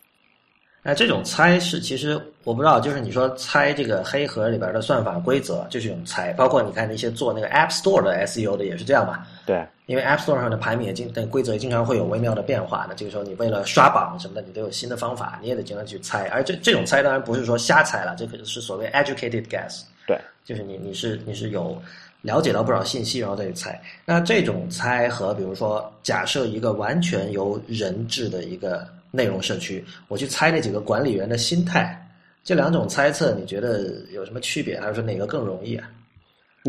[0.87, 6.33] 哎，这种猜是其实我不知道，就是你说猜这个黑盒里边的算法规则，就是一种猜。
[6.35, 9.27] 包括你看那些做那个 App Store 的 SEO 的也是这样嘛？
[9.45, 12.95] 对，因为 App Store 上的排名也经，规则也经常会有微妙的变化那。
[12.95, 16.29] 这个时候你为了刷榜什么的，你都有新的方法，你也得经常去猜。
[16.29, 19.81] 而这这种猜当然不是说瞎猜了，这可是所谓 educated guess。
[20.07, 21.77] 对，就是你你是你是有
[22.23, 23.83] 了解到不少信息，然后再去猜。
[24.05, 28.87] 那这种猜和比如说假设一个完全由人制的一个。
[29.17, 31.99] 内容社区，我去猜那几个管理员的心态，
[32.45, 34.79] 这两种猜测你觉得有什么区别？
[34.79, 35.91] 还是说哪个更容易啊？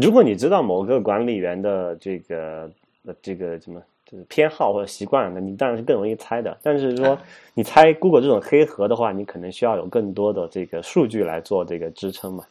[0.01, 2.71] 如果你知道某个管理员的这个
[3.05, 6.57] 呃这个什么就是偏好或者习惯，那你当然是更容易猜的。
[6.63, 7.19] 但是说
[7.53, 12.45] 你猜 Google 这种黑盒的话，你可能需要有更多的这个数据来做这个支撑嘛。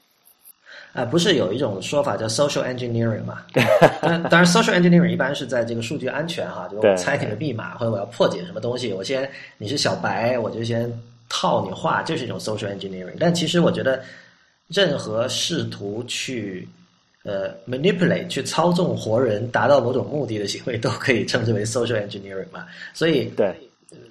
[0.97, 3.43] 啊，不是有一种说法叫 social engineering 嘛？
[4.01, 9.29] 当当然，social engineering 一般是在这个数据安全哈， 就我猜你的密码或者我要破解什么东西，我先
[9.59, 10.91] 你是小白，我就先
[11.29, 13.17] 套你话，这是一种 social engineering。
[13.21, 14.01] 但其实我觉得，
[14.69, 16.67] 任何试图去
[17.25, 22.65] 呃 manipulate 去操纵活人达到某种目的的行为，都可以称之为 social engineering 嘛。
[22.95, 23.55] 所以对。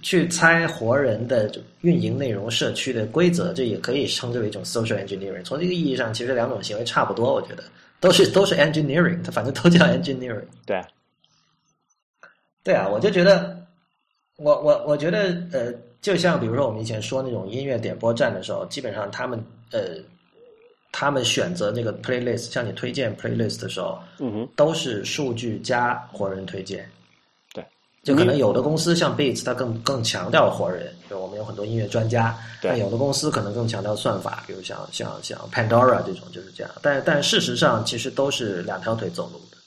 [0.02, 1.52] 去猜活人的
[1.82, 5.44] 运营内容社区的规则，这也可以称之为一种 social engineering。
[5.44, 7.64] 从这个意义上，其实两种行为差不多，我觉得
[8.00, 10.46] 都是都是 engineering，它反正都叫 engineering。
[10.66, 10.82] 对，
[12.64, 13.58] 对啊，我就觉得，
[14.38, 19.98] 我我我觉得，呃，就像比如说我们以前说那种音乐点播站的时候，基本上他们呃，
[20.92, 26.90] 他们选择那个 playlist 向你推荐 playlist 的时候，嗯哼，都是数据加活人推荐。
[28.06, 32.38] 对，就可能有的公司像 Beats，它更更强调活人，就我们有很多音乐专家。
[32.62, 36.72] 对但有的公司可能更强调算法，比如像像像 Pandora 这种就是这样。
[36.82, 39.58] 但但事实上，其实都是两条腿走路的。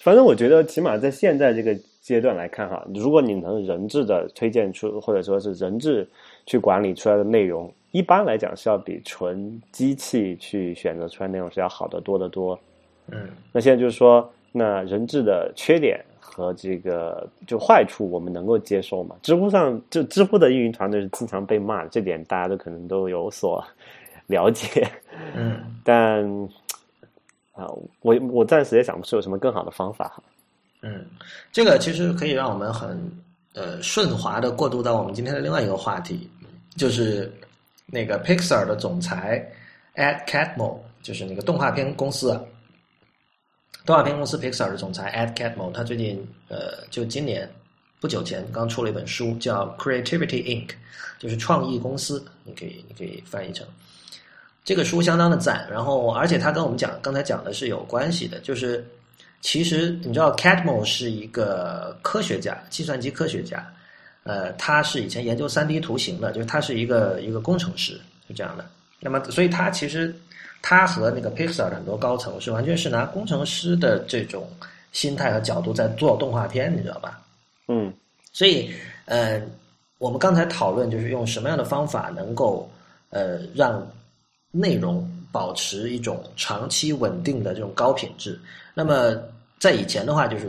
[0.00, 6.06] 反正我觉得，起码在现在这个阶段来看哈，如果你能人质的推荐出，或者说是人质
[6.44, 12.58] 去管理出来的内容，一般来讲是要比纯机器去选择出来内容是要好得多得多。
[13.10, 19.14] 嗯，那现在就是说，那人质的缺点和这个就坏处，我们能够接受嘛？
[19.22, 23.62] 知乎上就知乎的运营团队是经常被骂，这点大家都可能都有所
[24.26, 24.90] 了解。
[25.36, 26.24] 嗯， 但
[27.52, 27.68] 啊，
[28.00, 30.22] 我我暂时也想不出有什么更好的方法哈。
[30.80, 31.04] 嗯，
[31.52, 32.98] 这个其实可以让我们很
[33.54, 36.28] 呃顺滑的过渡到我们今天的另外一个话题，
[36.74, 37.30] 就是
[37.86, 39.46] 那个 Pixar 的总裁
[39.94, 42.40] Ed Catmull，就是那个动画片公司啊，
[43.86, 47.48] 动画片公司 Pixar 的总裁 Ed Catmull，他最近呃就今年
[48.00, 50.70] 不久前刚出了一本书，叫 Creativity Inc.,
[51.18, 53.66] 就是创意公司，你可以你可以翻译成。
[54.64, 58.82] 这个书相当的赞，然后而且他跟我们讲刚才讲的是有关系的，就是
[59.42, 63.70] 其实你知道 Catmull 是一个科学家，计算机科学家，
[64.22, 68.64] 呃，他是以前研究三 D 图形的，就是他是一个一个工程师，是这样的。
[69.00, 70.14] 那么，所以他其实
[70.66, 74.48] 他和那个 Pixar 的很多高层是完全是拿工程师的这种
[74.92, 77.20] 心态和角度在做动画片，你知道吧？
[77.68, 77.92] 嗯
[78.32, 78.72] 所以，
[79.04, 79.42] 呃，
[79.98, 82.66] 我们刚才讨论就是用什么样的方法能够
[83.10, 83.86] 呃让
[84.50, 88.40] 内容保持一种长期稳定的这种高品质。
[88.72, 89.14] 那么
[89.60, 90.46] 在以前的话，就是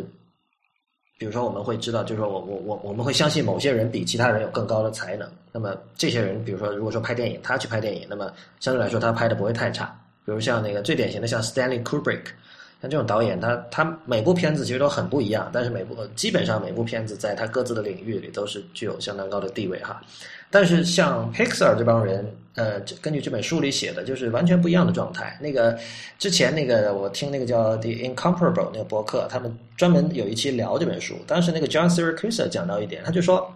[1.20, 5.30] 比如说我们会知道，就是说我我我我们会相信某些人比其他人有更高的才能。
[5.52, 9.94] 那么这些人，比如说如果说拍电影，他去拍电影，那么相对来说他拍的不会太差。
[10.26, 12.24] 比如像那个最典型的像 Stanley Kubrick。
[12.82, 20.00] 像这种导演，他他每部片子其实都很不一样，但是每部基本上每部片子在他各自的领域里都是具有相当高的地位哈。
[20.52, 25.40] 但是像 Pixar 这帮人，呃，根据这本书里写的，就是完全不一样的状态。
[25.42, 25.76] 那个
[26.20, 31.16] 之前那个我听那个叫 The Incomparable 那个博客，他们专门有一期聊这本书。
[31.26, 33.52] 当时那个 John Siracusa 讲到一点，他就说，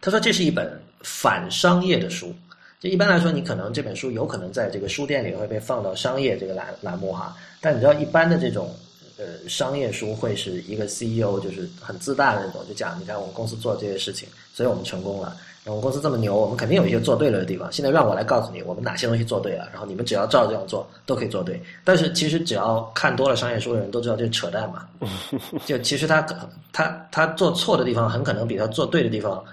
[0.00, 0.68] 他说这是一本
[1.02, 2.34] 反商业的书。
[2.80, 8.74] 就一般来说，你可能这本书有可能在这个书店里会被放到商业这个栏栏目哈，但你知道一般的这种
[9.18, 15.36] 呃商业书会是一个 CEO 就是很自大的那种，就讲你看我们公司做这些事情，所以我们成功了。
[15.66, 17.70] 我们公司这么牛，我们肯定有一些做对了的地方。
[17.70, 21.62] 现在让我来告诉你，我们哪些东西做对了，然后你们只要照这样做都可以做对。
[21.84, 24.88] 但是其实只要看多了商业书的人都知道这是扯淡嘛。
[25.66, 26.26] 就其实他
[26.72, 29.44] 他他做错的地方很可能比他做对的地方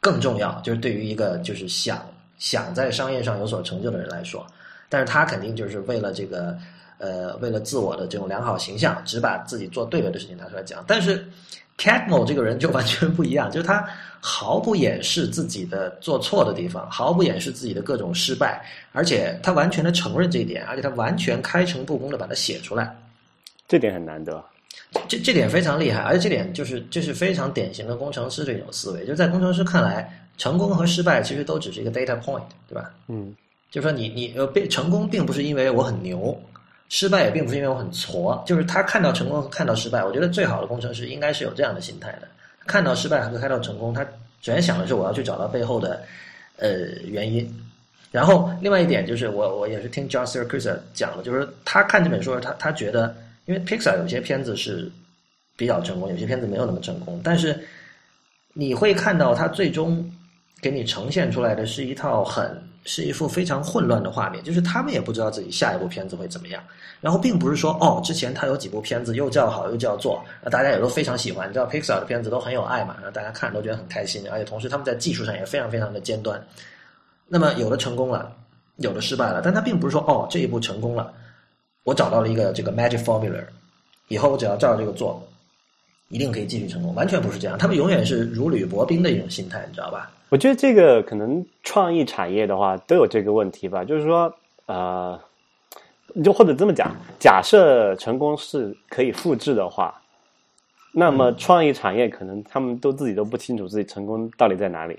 [0.00, 2.02] 更重要，就是对于一个就是想。
[2.38, 4.46] 想在商业上有所成就的人来说，
[4.88, 6.56] 但是他肯定就是为了这个，
[6.98, 10.84] 呃，为了自我的这种良好形象，只把自己做对了的事情拿出来讲。
[10.86, 11.24] 但是
[11.78, 13.88] Catmull 这个人就完全不一样，就是他
[14.20, 22.94] 毫不掩饰自己的做错的地方，毫不掩饰自己的各种失败，而且他完全的承认这一点，而且他完全开诚布公的把它写出来。
[23.66, 24.44] 这点很难得。
[25.08, 30.18] 这这点非常厉害，而且这点就是这是非常典型的工程师这种思维，就在工程师看来。
[30.38, 32.90] 成功和失败其实都只是一个 data point，对吧？
[33.06, 33.36] 嗯，
[33.70, 36.36] 就是说你你呃被成功并不是因为我很牛，
[36.88, 42.26] 失败也并不是因为我很挫，就是他看到成功和看到失败，我觉得最好的工程师应该是有这样的心态的。
[42.66, 44.02] 看到失败和看到成功，他
[44.40, 46.02] 首先想的是我要去找到背后的
[46.56, 46.70] 呃
[47.04, 47.46] 原因，
[48.10, 53.14] 然后另外一点就是我我也是听 John Siracusa 讲的，就是他看这本书，他他觉得
[53.46, 54.90] 因为 Pixar 有些片子是
[55.56, 57.58] 比较成功，有些片子没有那么成功，但是
[58.52, 60.10] 你会看到他最终。
[60.60, 66.62] 给你呈现出来的是一套很是一幅非常混乱的画面，就是他们也不知道自己下一部片子会怎么样。
[67.00, 71.48] 然后并不是说哦，之前他有几部片子又叫好又叫座，大家也都非常喜欢。
[71.48, 76.40] 你知道 Pixar 的片子都很有爱嘛，然后大家看都觉得很开心，而且同时他们在技术上也非常非常的尖端。
[77.26, 78.32] 那么有的成功了，
[78.76, 81.12] 有的失败了，但他并不是说哦这一部成功了，
[81.84, 83.44] 我找到了一个这个 magic formula，
[84.08, 85.22] 以后我只要照这个做，
[86.08, 86.94] 一定可以继续成功。
[86.94, 90.10] 完全不是这样，他们永远是如履薄冰的一种心态，你知道吧？
[90.28, 94.34] 我觉得这个可能创意产业的话都有这个问题吧，就是说，
[94.66, 95.20] 呃，
[96.24, 100.00] 就或者这么讲，假设成功是可以复制的话，
[100.92, 104.98] 那么创意产业可能他们都自己都不清楚自己成功到底在哪里。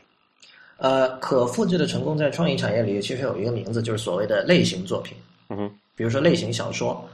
[0.77, 5.17] 呃，可复制的成功在创意产业里其实有一个名字，就是所谓的类型作品。
[5.49, 7.07] 嗯哼，比如说类型小说，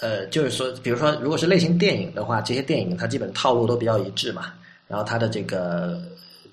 [0.00, 4.52] 呃，就是说，比如说，如果是类型电影的话，这些电影它基本套路都比较一致嘛，
[4.86, 6.02] 然后它的这个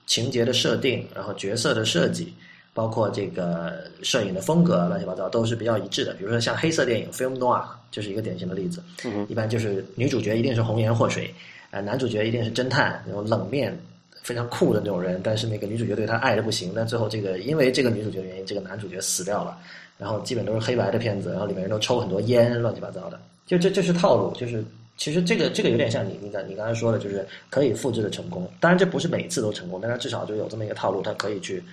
[0.07, 2.33] 情节的设定，然后角色的设计，
[2.73, 6.13] 包括这个摄影的风格，乱七八糟都是比较一致的。
[6.13, 8.81] 比如说像黑色电影 （film noir） 就是一个典型的例子。
[9.03, 11.33] 嗯一般就是女主角一定是红颜祸水，
[11.71, 13.77] 呃，男主角一定是侦探，那种冷面。
[14.21, 19.59] 非常酷的那种人，但是那个女主角对他爱的不行，但最后这个因为这个女主角的原因，这个男主角死掉了。
[19.97, 23.19] 然后基本都是黑白的片子，然后里面人都抽很多烟，乱七八糟的。
[23.45, 24.63] 就这这是套路，就是
[24.97, 28.49] 其实这个这个有点像你你刚你刚才说的，就是可以复制的成功。
[28.59, 31.63] 当然这不是每次都成功，但它至少就有这么一个套路，它可以去，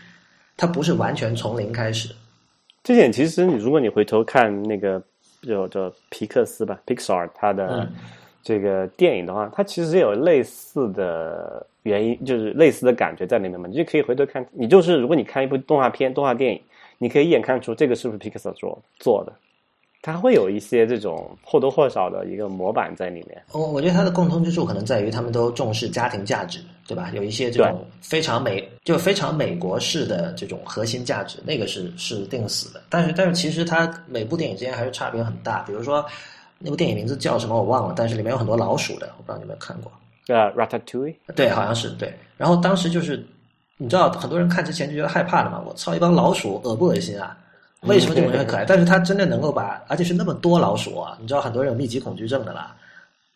[0.57, 2.15] 它不是完全从零开始。
[2.83, 5.03] 这点其实你如果你回头看那个
[5.43, 7.89] 叫叫皮克斯吧，Pixar 它的
[8.43, 11.67] 这个电影的话，它其实也有类似的。
[11.85, 16.61] 原因就是类似的感觉在里面嘛，你就可以回头看，你就是如果你看一部动画片、动画电影，
[17.03, 19.33] 你可以一眼看出这个是不是 Pixar 做做的，
[20.03, 23.43] 它会有一些这种或多或少的一个模板在里面。
[23.53, 27.11] 我我觉得它的共通之处可能在于他们都重视家庭价值，对吧？
[27.15, 32.83] 有一些这种非常美，就非常美国式的这种核心价值，那个是是定死的。
[32.91, 35.63] 但是但是其实它每部电影之间还是差别很大。
[35.63, 36.05] 比如说
[36.59, 39.91] 那部电影名字叫什么我忘了，但是里面有很多老鼠的，我不知道你有没有看过。
[40.29, 42.15] 呃，Ratatouille，对，好像是对。
[42.37, 43.27] 然后当时就是，
[43.83, 45.59] 你知道，很多人看之前就觉得害怕的嘛。
[45.67, 47.35] 我操，一帮老鼠，恶不恶心啊？
[47.85, 48.65] 为什么这种人可爱？
[48.67, 51.17] 但是他真的能够把，而且是那么多老鼠啊！
[51.19, 52.77] 你知道，很多人有密集恐惧症的啦。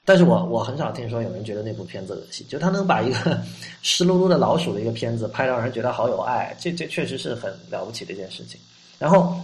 [0.05, 3.41] 但是我我很少听说有人觉得那部片子恶心，就他能把一个
[3.81, 8.61] 湿漉漉的老鼠的一个片子拍到让人觉得好有爱，这这确实是很了不起的一件事情。
[8.99, 9.35] 然后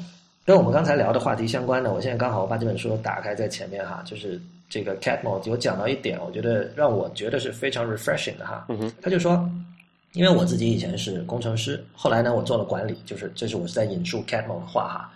[0.45, 4.39] 跟我们刚才聊的话题相关的，我现在刚好我把这本书打开在前面哈，就是。
[4.73, 8.67] 这个 Cat Mode 有讲到一点，我觉得让我觉得是非常 refreshing 的哈。
[8.69, 9.33] 嗯他就说，
[10.13, 15.13] 因为我自己以前是工程师，后来呢我做了管理，就是这是我是在引述 Cat Mode 的话哈。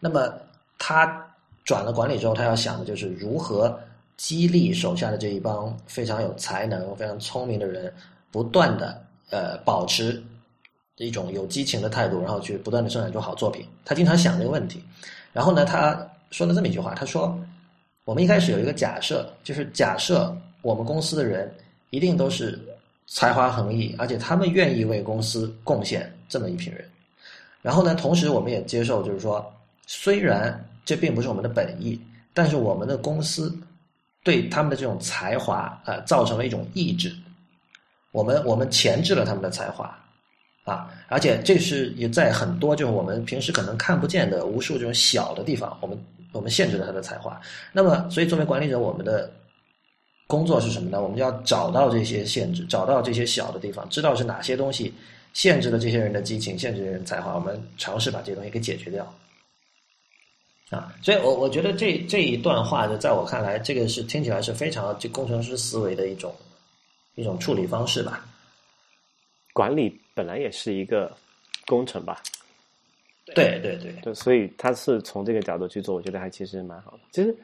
[0.00, 0.32] 那么
[0.78, 1.26] 他
[1.64, 3.78] 转了管理之后，他要想的就是如何
[4.16, 7.92] 激励手下的这一帮非常有才能、非常聪明的人，
[8.30, 10.22] 不断的呃保持
[10.96, 13.66] 一种有激情的态度，然后去不断的生产出好作品。
[13.84, 14.82] 他经常想这个问题，
[15.32, 15.98] 然后呢他
[16.30, 17.38] 说了这么一句话，他说。
[18.04, 21.54] 我们一开始有一个假设，就是假设我们公司的人
[21.90, 22.58] 一定都是
[23.10, 26.84] 才华横溢，而且他们愿意为公司贡献这么一批人。
[27.62, 29.44] 然后呢，同时我们也接受，就是说，
[29.86, 32.00] 虽然这并不是我们的本意，
[32.32, 33.52] 但是我们的公司
[34.22, 37.12] 对他们的这种才华啊造成了一种抑制。
[38.12, 39.98] 我们我们钳制了他们的才华
[40.64, 45.98] 啊，而且这是也在很多就是我们平时可能看不见的无数这种小的地方，我们。
[46.30, 47.40] 我们限制了他的才华，
[47.72, 49.32] 那么，所以作为管理者，我们的
[50.28, 51.02] 工作是什么呢？
[51.02, 54.94] 我们就要找到这些限制，找到这些小的地方，知道是哪些东西
[55.32, 59.12] 限制了这些人的激情，限制了人才华，我们尝试把这些东西给解决掉。
[60.70, 66.34] 啊，所以我我觉得这这一段话，就在我看来，这个是听起来是非常这工程师思维的一种
[67.14, 68.26] 一种处理方式吧。
[69.54, 71.10] 管理本来也是一个
[71.66, 72.22] 工程吧。
[73.34, 76.98] 对对对，就所以他是从这个角度去做，我觉得还其实蛮好的。
[77.12, 77.34] 其实，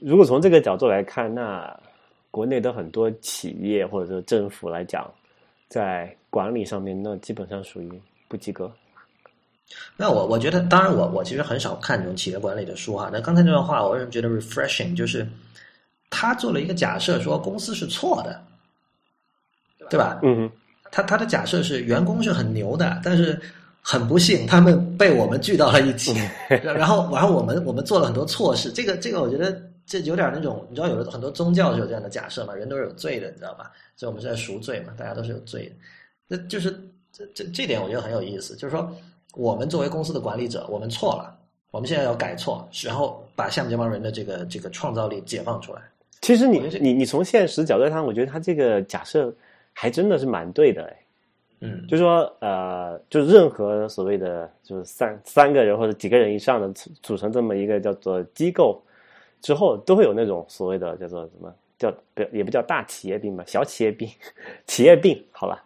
[0.00, 1.78] 如果从这个角度来看，那
[2.30, 5.10] 国内的很多企业或者说政府来讲，
[5.68, 7.90] 在管理上面，那基本上属于
[8.28, 8.70] 不及格。
[9.96, 13.10] 那我我觉得，当然我我其实很少看这种企业管理的书哈。
[13.12, 14.96] 那刚才那段话，我为什么觉得 refreshing？
[14.96, 15.26] 就是
[16.08, 18.42] 他做了一个假设，说公司是错的，
[19.88, 20.20] 对吧？
[20.22, 20.50] 嗯，
[20.90, 23.40] 他他的假设是员工是很牛的，但是。
[23.82, 26.14] 很不幸，他们被我们聚到了一起，
[26.62, 28.70] 然后，然后我们我们做了很多错事。
[28.70, 29.58] 这个，这个，我觉得
[29.90, 33.72] 这有点那种，你知道，有的很多宗教是有这样的假设嘛，人都是有罪的，你知道吧？
[33.96, 35.72] 所以我们是在赎罪嘛，大家都是有罪的。
[36.28, 36.70] 那就是
[37.10, 38.54] 这这这点，我觉得很有意思。
[38.54, 38.88] 就是说，
[39.34, 41.36] 我们作为公司的管理者，我们错了，
[41.72, 45.82] 我们现在要改错，然后把下面这帮人的这个这个创造力解放出来。
[46.20, 49.34] 其实，你你你从现实角度上，我觉得他这个假设
[49.72, 50.96] 还真的是蛮对的，哎。
[51.62, 58.82] 嗯，就是说，呃，就任何所谓的就是三三个人或者几个人以上的组组成这么一个叫做机构
[59.40, 64.08] 之后，都会有那种所谓的叫做什么叫不也不叫大企业病吧，小企业病，
[64.66, 65.62] 企业病，好了。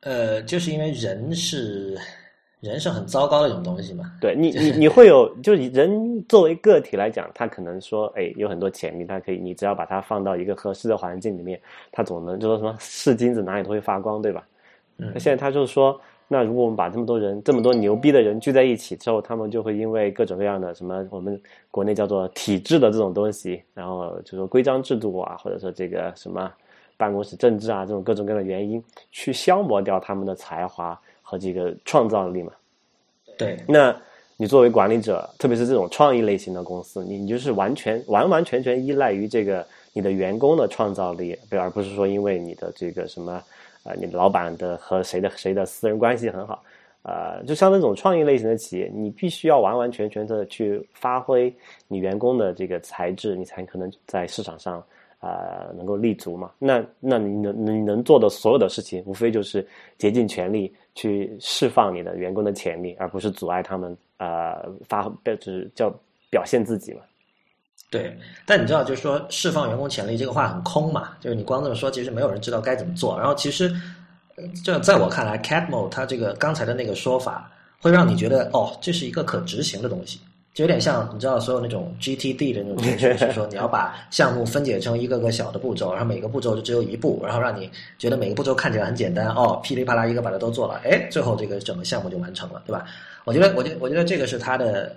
[0.00, 1.98] 呃，就是因为人是
[2.60, 4.12] 人是很糟糕的一种东西嘛。
[4.20, 11.60] 对你，你你会有，就是人作为个体来讲，他可能说，哎，有很多潜力，他可以，你只要把它放到一个合适的环境里面，
[11.90, 14.46] 他总能就说什么是金子哪里都会发光，对吧？
[14.96, 26.52] 那现在他就是说，那如果我们把这么多人、这么多牛逼的人聚在一起之后，他们就会因为各种各样的什么，我们国内叫做体制的这种东西，然后就说规章制度啊，或者说这个什么
[26.96, 32.52] 办公室政治啊这种各种各样的原因，去消磨掉他们的才华和这个创造力嘛。
[33.38, 33.94] 对，那
[34.36, 43.40] 你作为管理者，特别是这种创意类型的公司，你你就是完全完完全全依赖于这个你的员工的创造力，而不是说因为你的这个什么
[43.86, 46.62] 呃，你老板的和谁的谁的私人关系很好。
[47.02, 51.54] 呃，就像那种创意类型的企业，你必须要完完全全的去发挥
[51.86, 54.82] 你员工的这个才智，你才可能在市场上
[55.20, 56.50] 啊能够立足嘛。
[56.58, 59.64] 那那你能你能做的所有的事情，无非就是
[59.98, 65.94] 竭尽全力去释放你的员工的潜力，而不是阻碍他们啊发就是叫
[66.28, 67.02] 表现自己嘛。
[67.90, 73.18] 对，但你知道，就是说释放员工潜力这个话很空嘛，就是你光这么说，其实没有人知道该怎么做。
[73.18, 73.74] 然后其实。
[74.62, 77.50] 这在我看来，Catmo 它这个刚才的那个说法，
[77.80, 80.20] 会让你觉得哦，这是一个可执行的东西，
[80.52, 92.84] 就有点像你知道所有那种 GTD 的那种就，是说你要把项目分解成一个个小的步骤，然后每个步骤就只有一步，然后让你觉得每个步骤看起来很简单，哦，噼里啪啦一个把它都做了，哎，最后这个整个项目就完成了，对吧？
[93.24, 94.94] 我觉得，我觉，我觉得这个是他的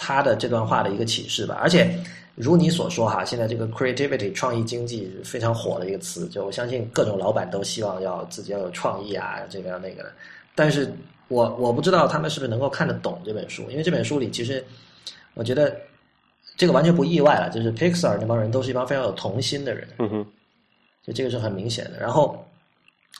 [0.00, 1.94] 他的这段话的一个启示吧，而且。
[2.36, 10.12] 如你所说哈，现在这个 creativity 创意经济非常火的一个词，就我相信各种老板都希望要自己要有创意啊，这个要那个的。
[10.54, 10.90] 但是
[11.28, 14.64] 我我不知道他们是不是能够看得懂这本书，因为这本书里其实
[15.34, 15.76] 我觉得
[16.56, 20.26] 这个完全不意外了，就是 Pixar 那帮人都是一帮非常有童心的人，嗯哼，
[21.04, 22.00] 就这个是很明显的。
[22.00, 22.42] 然后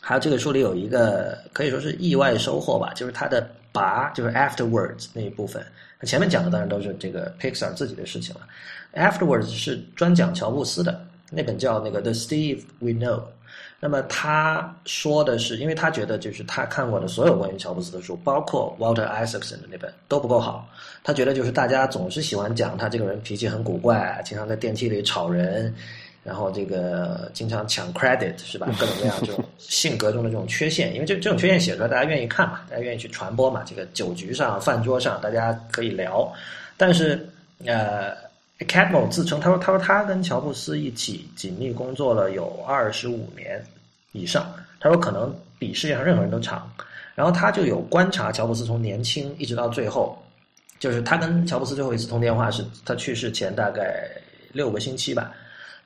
[0.00, 5.64] 还有这个书里有一个可以说是意外收获吧，就是他的拔，就是 afterwards 那一部分，
[6.02, 8.40] 前面讲的当然都是这个 Pixar 自己的事情了。
[8.94, 13.22] Afterwards 是专讲乔布斯的那本叫那个 The Steve We Know，
[13.78, 20.68] 那么他说的是，因为他觉得就是他看过的所有关于乔布斯的书，包括 Walter Isaacson 的那本都不够好。
[21.04, 25.72] 他觉得就是大家总是喜欢讲他这个人脾气很古怪，经常在电梯里吵人，
[26.22, 28.68] 然后这个经常抢 credit 是吧？
[28.78, 33.62] 各种各样这种性格中的这种缺陷，因为这这种缺陷写出来大家愿意看嘛，大家愿意去传播嘛。
[33.66, 36.32] 这个酒局上、饭桌上大家可以聊，
[36.76, 37.28] 但是
[37.66, 38.28] 呃。
[38.68, 43.64] Catmo 自称，他说：“他说他跟乔布斯一起紧密工作了有二十五年
[44.12, 44.52] 以上。
[44.78, 46.70] 他说可能比世界上任何人都长。
[47.14, 50.22] 然后他就有观察乔布斯从年轻一直到最后，
[50.78, 54.06] 就是他跟乔布斯最后一次通电话是他去世前大概
[54.52, 55.32] 六个星期吧。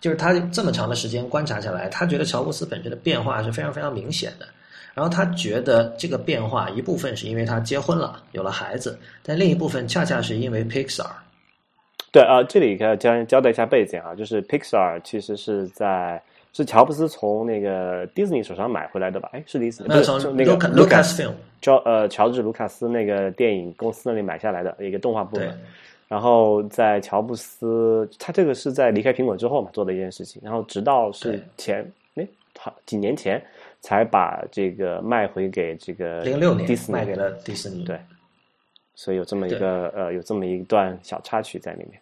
[0.05, 4.45] 就是他这么长的时间观察下来，他觉得乔布斯本身的变化是非常非常明显的。
[4.93, 11.07] 然后他觉得这个变化一部分是因为他结婚了，有了孩子，但另一部分恰恰是因为 Pixar。”
[12.13, 19.31] 对啊，这里要交交代一下背景啊，就是 Pixar 其实是在是乔布斯从那个 Disney 手上买回来的吧？
[19.33, 21.33] 哎，是迪士尼，不是那个 Lucasfilm，
[21.63, 25.59] 乔呃乔治卢卡斯那个电影公司那里买下来的一个动画部门。
[26.15, 31.85] 然后在乔布斯，他这个是在离开苹果之后嘛做的一件事情，然后直到是前
[32.15, 32.25] 哎
[32.57, 33.45] 好几年前
[33.81, 37.99] 才把这个卖回给这个零六年迪士尼卖给了迪士尼，对，
[38.95, 42.01] 所以有这么一个呃有这么一段小插曲在里面。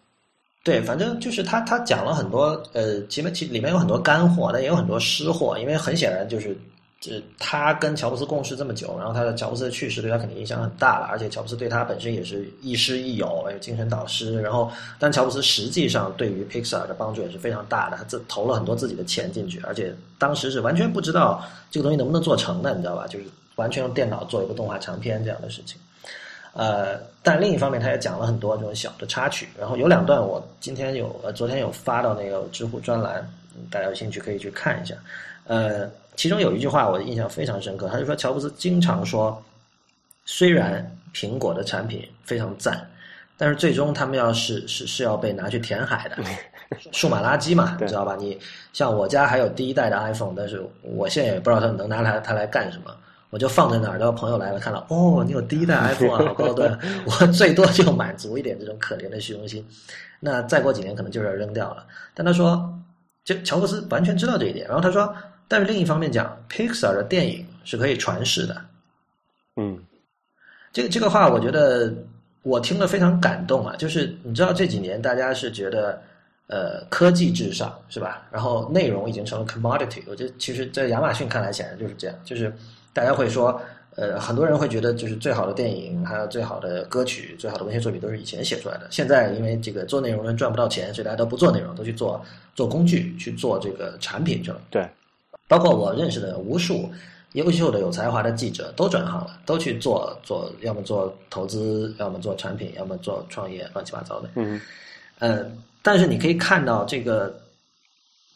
[0.63, 6.55] 对，反正就是他，他讲了很多，呃，前面其里面有很多干货，但也有很多湿货，因为很显然就是，
[7.03, 23.05] 就是，他跟乔布斯共事这么久，然后他的乔布斯的去世对他肯定影响很大了，而且乔布斯对他本身也是亦师亦友，有精神导师，然后，但乔布斯实际上对于 Pixar 的帮助也是非常大的，他自投了很多自己的钱进去，而且当时是完全不知道这个东西能不能做成的，你知道吧？
[23.07, 23.25] 就是
[23.57, 25.77] 完全用电脑做一个动画长片这样的事情。
[26.53, 29.49] 呃，但另一方面，他也讲了很多这种小的插曲。
[29.59, 33.27] 然后有两段，我今天有呃，昨天有发到那个知乎专栏，
[33.69, 34.95] 大家有兴趣可以去看一下。
[35.45, 39.43] 呃，其中有一句话我印象非常深刻，他就说乔布斯经常说，
[40.25, 42.89] 虽然苹果的产品非常赞，
[43.37, 46.17] 但是最终他们要是是是要被拿去填海的，
[46.91, 48.15] 数码垃圾嘛，你知道吧？
[48.19, 48.39] 你
[48.71, 52.95] 像我家还有第一代的 iPhone，但是我现在也不知道它能拿来它来干什么。
[53.29, 59.67] 我就放在那儿，然后朋友来了，看到哦，你有第一代 iPhone 啊， 好高端，我最多就满足一点这种可怜的虚荣心。
[60.19, 61.83] 那再过几年可能就是要扔掉了。
[62.13, 62.71] 但他说，
[63.25, 64.67] 就乔布斯完全知道这一点。
[64.67, 65.11] 然后他说，
[65.47, 68.61] 但是另一方面讲，Pixar 的电影是可以传世的。
[69.55, 69.79] 嗯，
[70.71, 71.93] 这个这个话，我觉得
[72.41, 73.75] 我听了非常感动啊。
[73.77, 76.01] 就是你知道这几年大家是觉得
[76.47, 78.27] 呃科技至上是吧？
[78.31, 80.01] 然后内容已经成了 commodity。
[80.07, 82.51] 我觉得其实，在亚马逊看来显然就是这样，就是。
[82.95, 83.59] 大家会说，
[83.95, 88.85] 呃，很多人会觉得，就是最好的电影，还有最好的歌曲，最好的文学作品都是以前写出来的。
[88.91, 92.23] 现在因为这个做内容人赚不到钱，所以大家都不做内容，都去做
[92.53, 94.61] 做工具，去做这个产品去了。
[94.69, 94.87] 对，
[95.47, 96.89] 包括我认识的无数
[97.33, 104.29] 优秀的、有才华的记者都转行了，都去做做，要么做投资，要么做产品，要么做创业，乱七八糟的。
[104.35, 104.59] 嗯，
[105.19, 105.45] 呃，
[105.81, 107.33] 但是你可以看到这个。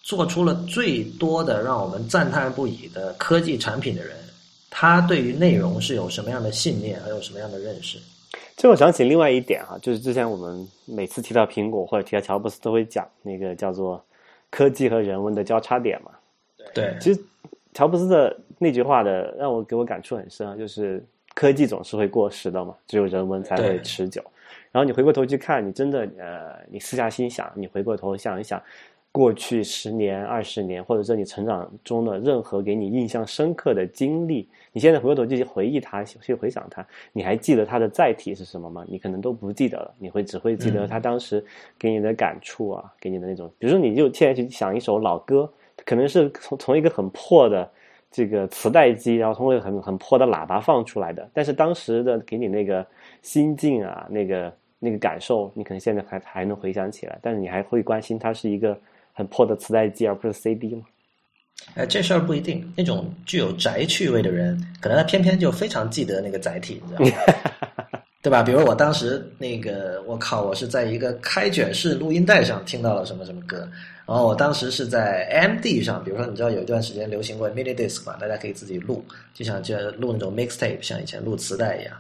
[0.04, 4.16] 做出了最多的让我们赞叹不已的科技产品的人，
[4.70, 8.00] 他对于内容是有什么样的信念，还有什么样的认识？
[8.56, 14.02] 这我想起另外一点哈，就是之前我们每次提到苹果或者提到乔布斯，都会讲那个叫做
[14.50, 16.12] 科技和人文的交叉点嘛。
[16.74, 17.20] 对，其实
[17.74, 21.04] 乔布斯的那句话的让我给我感触很深啊，就是
[21.34, 24.22] 科技总是会过时的嘛，只有人文才会持久。
[24.72, 28.62] 然后你回过头去看，你真的呃，你私下心想，你回过头想一想。
[29.10, 38.86] 过去十年、二十年，或者说你成长中的任何给你印象深刻的经历，你现在回过头去回忆它，去回想它，你还记得它的载体是什么吗？
[38.88, 41.44] 你可能都不记得了，你会只会记得它当时
[41.80, 43.52] 给你的感触啊，给你的那种。
[43.58, 45.52] 比如说，你就现在去想一首老歌，
[45.88, 47.68] 可能是从从一个很破的
[48.12, 52.86] 这个磁带机，然后通过很很破的喇叭放出来的，但是当时的给你那个
[53.24, 58.78] 心境啊，那个那个感受，你可能现在还还能回想起来，但是你还会关心它是一个。
[59.18, 60.84] 很破的磁带机，而不是 CD 吗？
[61.74, 62.72] 哎，这事儿不一定。
[62.78, 67.90] 那种具有宅趣味的人，可能他偏偏就非常记得那个载体，你知道吗？
[68.22, 68.44] 对吧？
[68.44, 73.68] 比如我当时那个，我靠，我是在一个开卷式录音带上听到了什么什么歌，
[74.08, 81.94] 然后我当时是在 MD 上，比如说你知道有一段时间流行过 Mini Disc 嘛，大家可以自己录，就像就录那种 Mixtape，像以前录磁带一样。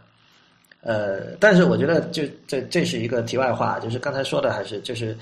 [0.81, 5.15] 呃，但是我觉得就这这是一个题外话，就是刚才说的还是就是。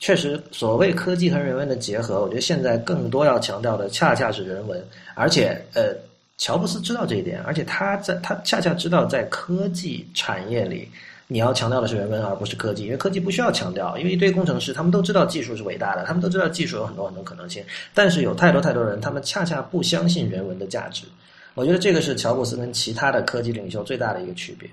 [0.00, 4.80] 确实，所谓科技和人文的结合，我觉得现在更多要强调的恰恰是人文。
[5.16, 5.92] 而且，呃，
[6.36, 10.88] 乔布斯知道这一点，而且他在他恰恰知道，在科技产业里，
[11.28, 17.62] 你要强调的是人文，而不是科技，因为科技不需要强调，因为一堆工程师他们都知道技术是伟大的，他们都知道技术有很多很多可能性，
[17.94, 21.06] 但是有太多太多人，他们恰恰不相信人文的价值。
[21.54, 24.68] 我觉得这个是乔布斯跟其他的科技领袖最大的一个区别。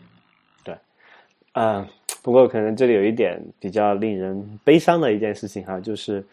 [0.63, 0.75] 对，
[1.53, 1.85] 嗯。
[2.21, 6.25] 不过，可能这里有一点比较令人悲伤的一件事情哈，就是，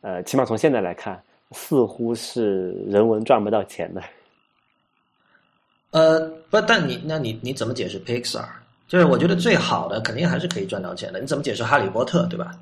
[0.00, 1.20] 呃，起码从现在来看，
[1.50, 4.00] 似乎是人文赚不到钱的。
[5.90, 8.44] 呃，不，但你那你你怎么解释 Pixar？
[8.92, 11.18] 就是我觉得最好的肯定还是可以赚到钱的。
[11.18, 12.26] 你怎么解释哈利波特？
[12.26, 12.54] 对吧？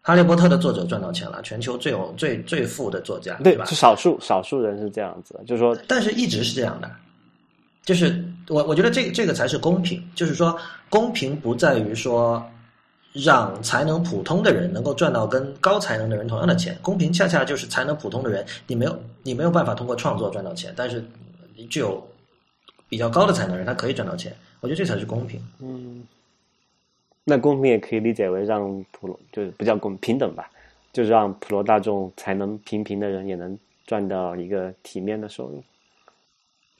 [0.00, 3.64] 哈利波特的作者赚到钱了，全球最有最最富的作家，对吧？
[3.66, 6.90] 是少数少数人是这样子，就是说，但是一直是这样的。
[7.84, 10.02] 就是我，我觉得这这个才是公平。
[10.16, 10.58] 就是说，
[10.90, 12.44] 公平不在于说
[13.12, 21.04] 让才能普通的人能够赚到跟高才能的人同样的钱，公平恰恰就是才能普通的人，你没有你没有办法通过创作赚到钱，但是
[21.70, 22.04] 具有
[22.88, 24.36] 比较高的才能人，他可以赚到钱。
[24.62, 25.38] 我觉得这才是公平。
[25.60, 26.02] 嗯，
[27.24, 30.50] 那公平也可以理解为让普罗就是不叫公平等吧，
[30.92, 35.62] 就是让普罗大众才能平平的人也能赚到一个体面的收入。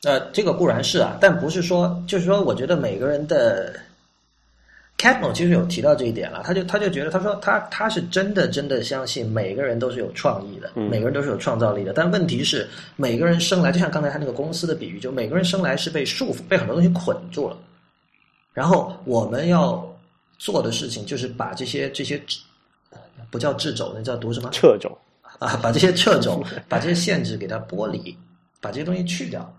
[0.04, 3.72] 呃，这个固然是啊，但不是说，就是说，我觉得每个人的
[4.98, 17.56] c a t m o 其实有提到这一点了，他就他就觉得，他说他他是真的真的相信每个人都是有创意的，每个人都是有创造力的，但问题是每个人生来就像刚才他那个公司的比喻，就每个人生来是被束缚，被很多东西捆住了，
[18.52, 19.84] 然后我们要
[20.38, 22.22] 做的事情就是把这些这些
[23.30, 24.50] 不叫掣肘，那叫读什么？
[24.50, 24.96] 掣肘
[25.38, 28.16] 啊，把这些掣肘，把这些限制给它剥离，
[28.60, 29.50] 把这些东西去掉。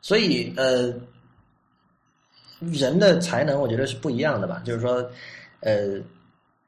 [0.00, 0.94] 所以，呃，
[2.60, 4.62] 人的才能，我觉得是不一样的吧。
[4.64, 5.04] 就是说，
[5.60, 5.98] 呃，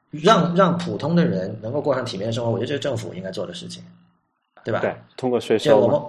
[0.09, 3.83] 让让普通的人能够过上体面的生活，我觉得这是政府应该做的事情，
[4.65, 4.79] 对吧？
[4.79, 5.79] 对，通过税收。
[5.79, 6.01] 我们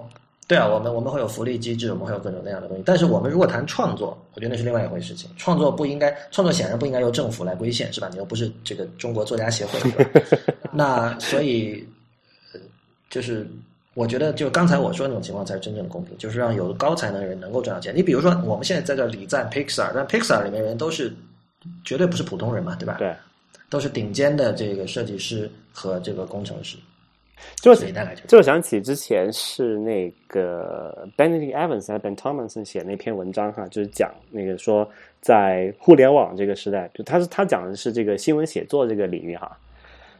[0.47, 2.83] 对啊，我们我们会有福利机制，我们会有各种各样的东西。
[2.85, 5.29] 但是，我们如果谈创作，我觉得那是另外一回事情。
[5.37, 8.09] 创作不应该，创作显然不应该由政府来规限，是吧？
[8.11, 9.79] 你又不是这个中国作家协会，
[10.71, 11.87] 那所以，
[13.09, 13.47] 就是。
[13.95, 17.95] 我觉得，就刚才我说那种情况才是真正的公平，就是让有高才能的人能够赚到钱。
[17.95, 21.13] 你比如说，我们现在在这礼赞 Pixar，但 Pixar 里面人都是
[21.85, 22.95] 绝对不是普通人嘛，对吧？
[22.97, 23.13] 对，
[23.69, 26.75] 都是顶尖的这个设计师和这个工程师。
[27.61, 27.73] 就
[28.27, 34.87] 就想起之前是那个 Benedict Evans 还是 Ben Thompson 写那篇文章哈，就是讲那个说
[35.21, 39.57] 在互联网这个时代，就他是他讲的是这个新闻写作这个领域哈。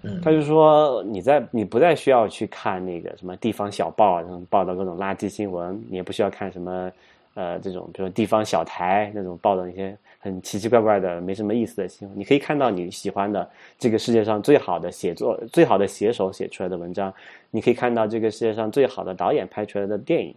[0.06, 6.92] 嗯他就说，你在你不再需要去看那个什么地方小报，然后报道各种垃圾新闻，你也不需要看什么
[7.36, 12.18] 呃这种，比如说地方小台那种报道一些很奇奇怪怪的、没什么意思的新闻。
[12.18, 13.48] 你可以看到你喜欢的
[13.78, 17.14] 这个世界上最好的写作、最好的写手写出来的文章，
[17.52, 20.34] 你可以看到这个世界上最好的导演拍出来的电影。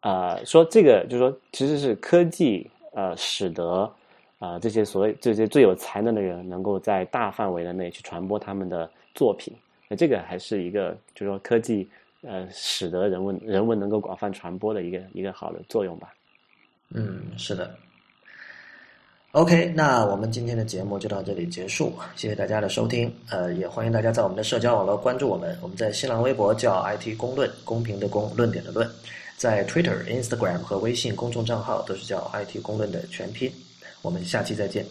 [0.00, 3.92] 啊，说这个就是说，其实是科技呃使得。
[4.40, 9.54] 啊，这些所谓这些最有才能的人，能够在大范围的内去传播他们的作品，
[9.88, 11.88] 那这个还是一个，就是说科技
[12.20, 16.12] 呃，使得人文人文能够广泛传播的一个一个好的作用吧。
[16.90, 17.74] 嗯，是的。
[19.34, 23.12] OK，那我们今天的节目就到这里结束，谢谢大家的收听。
[23.28, 28.88] 呃，也欢迎大家在我们的社交网络关注我们，我们在新浪微博叫 IT 公论，公平的公，论点的论，
[29.36, 33.52] 在 Twitter、Instagram 和微信公众账号都是叫 IT 公论的全拼。
[34.02, 34.86] 我们下期再见。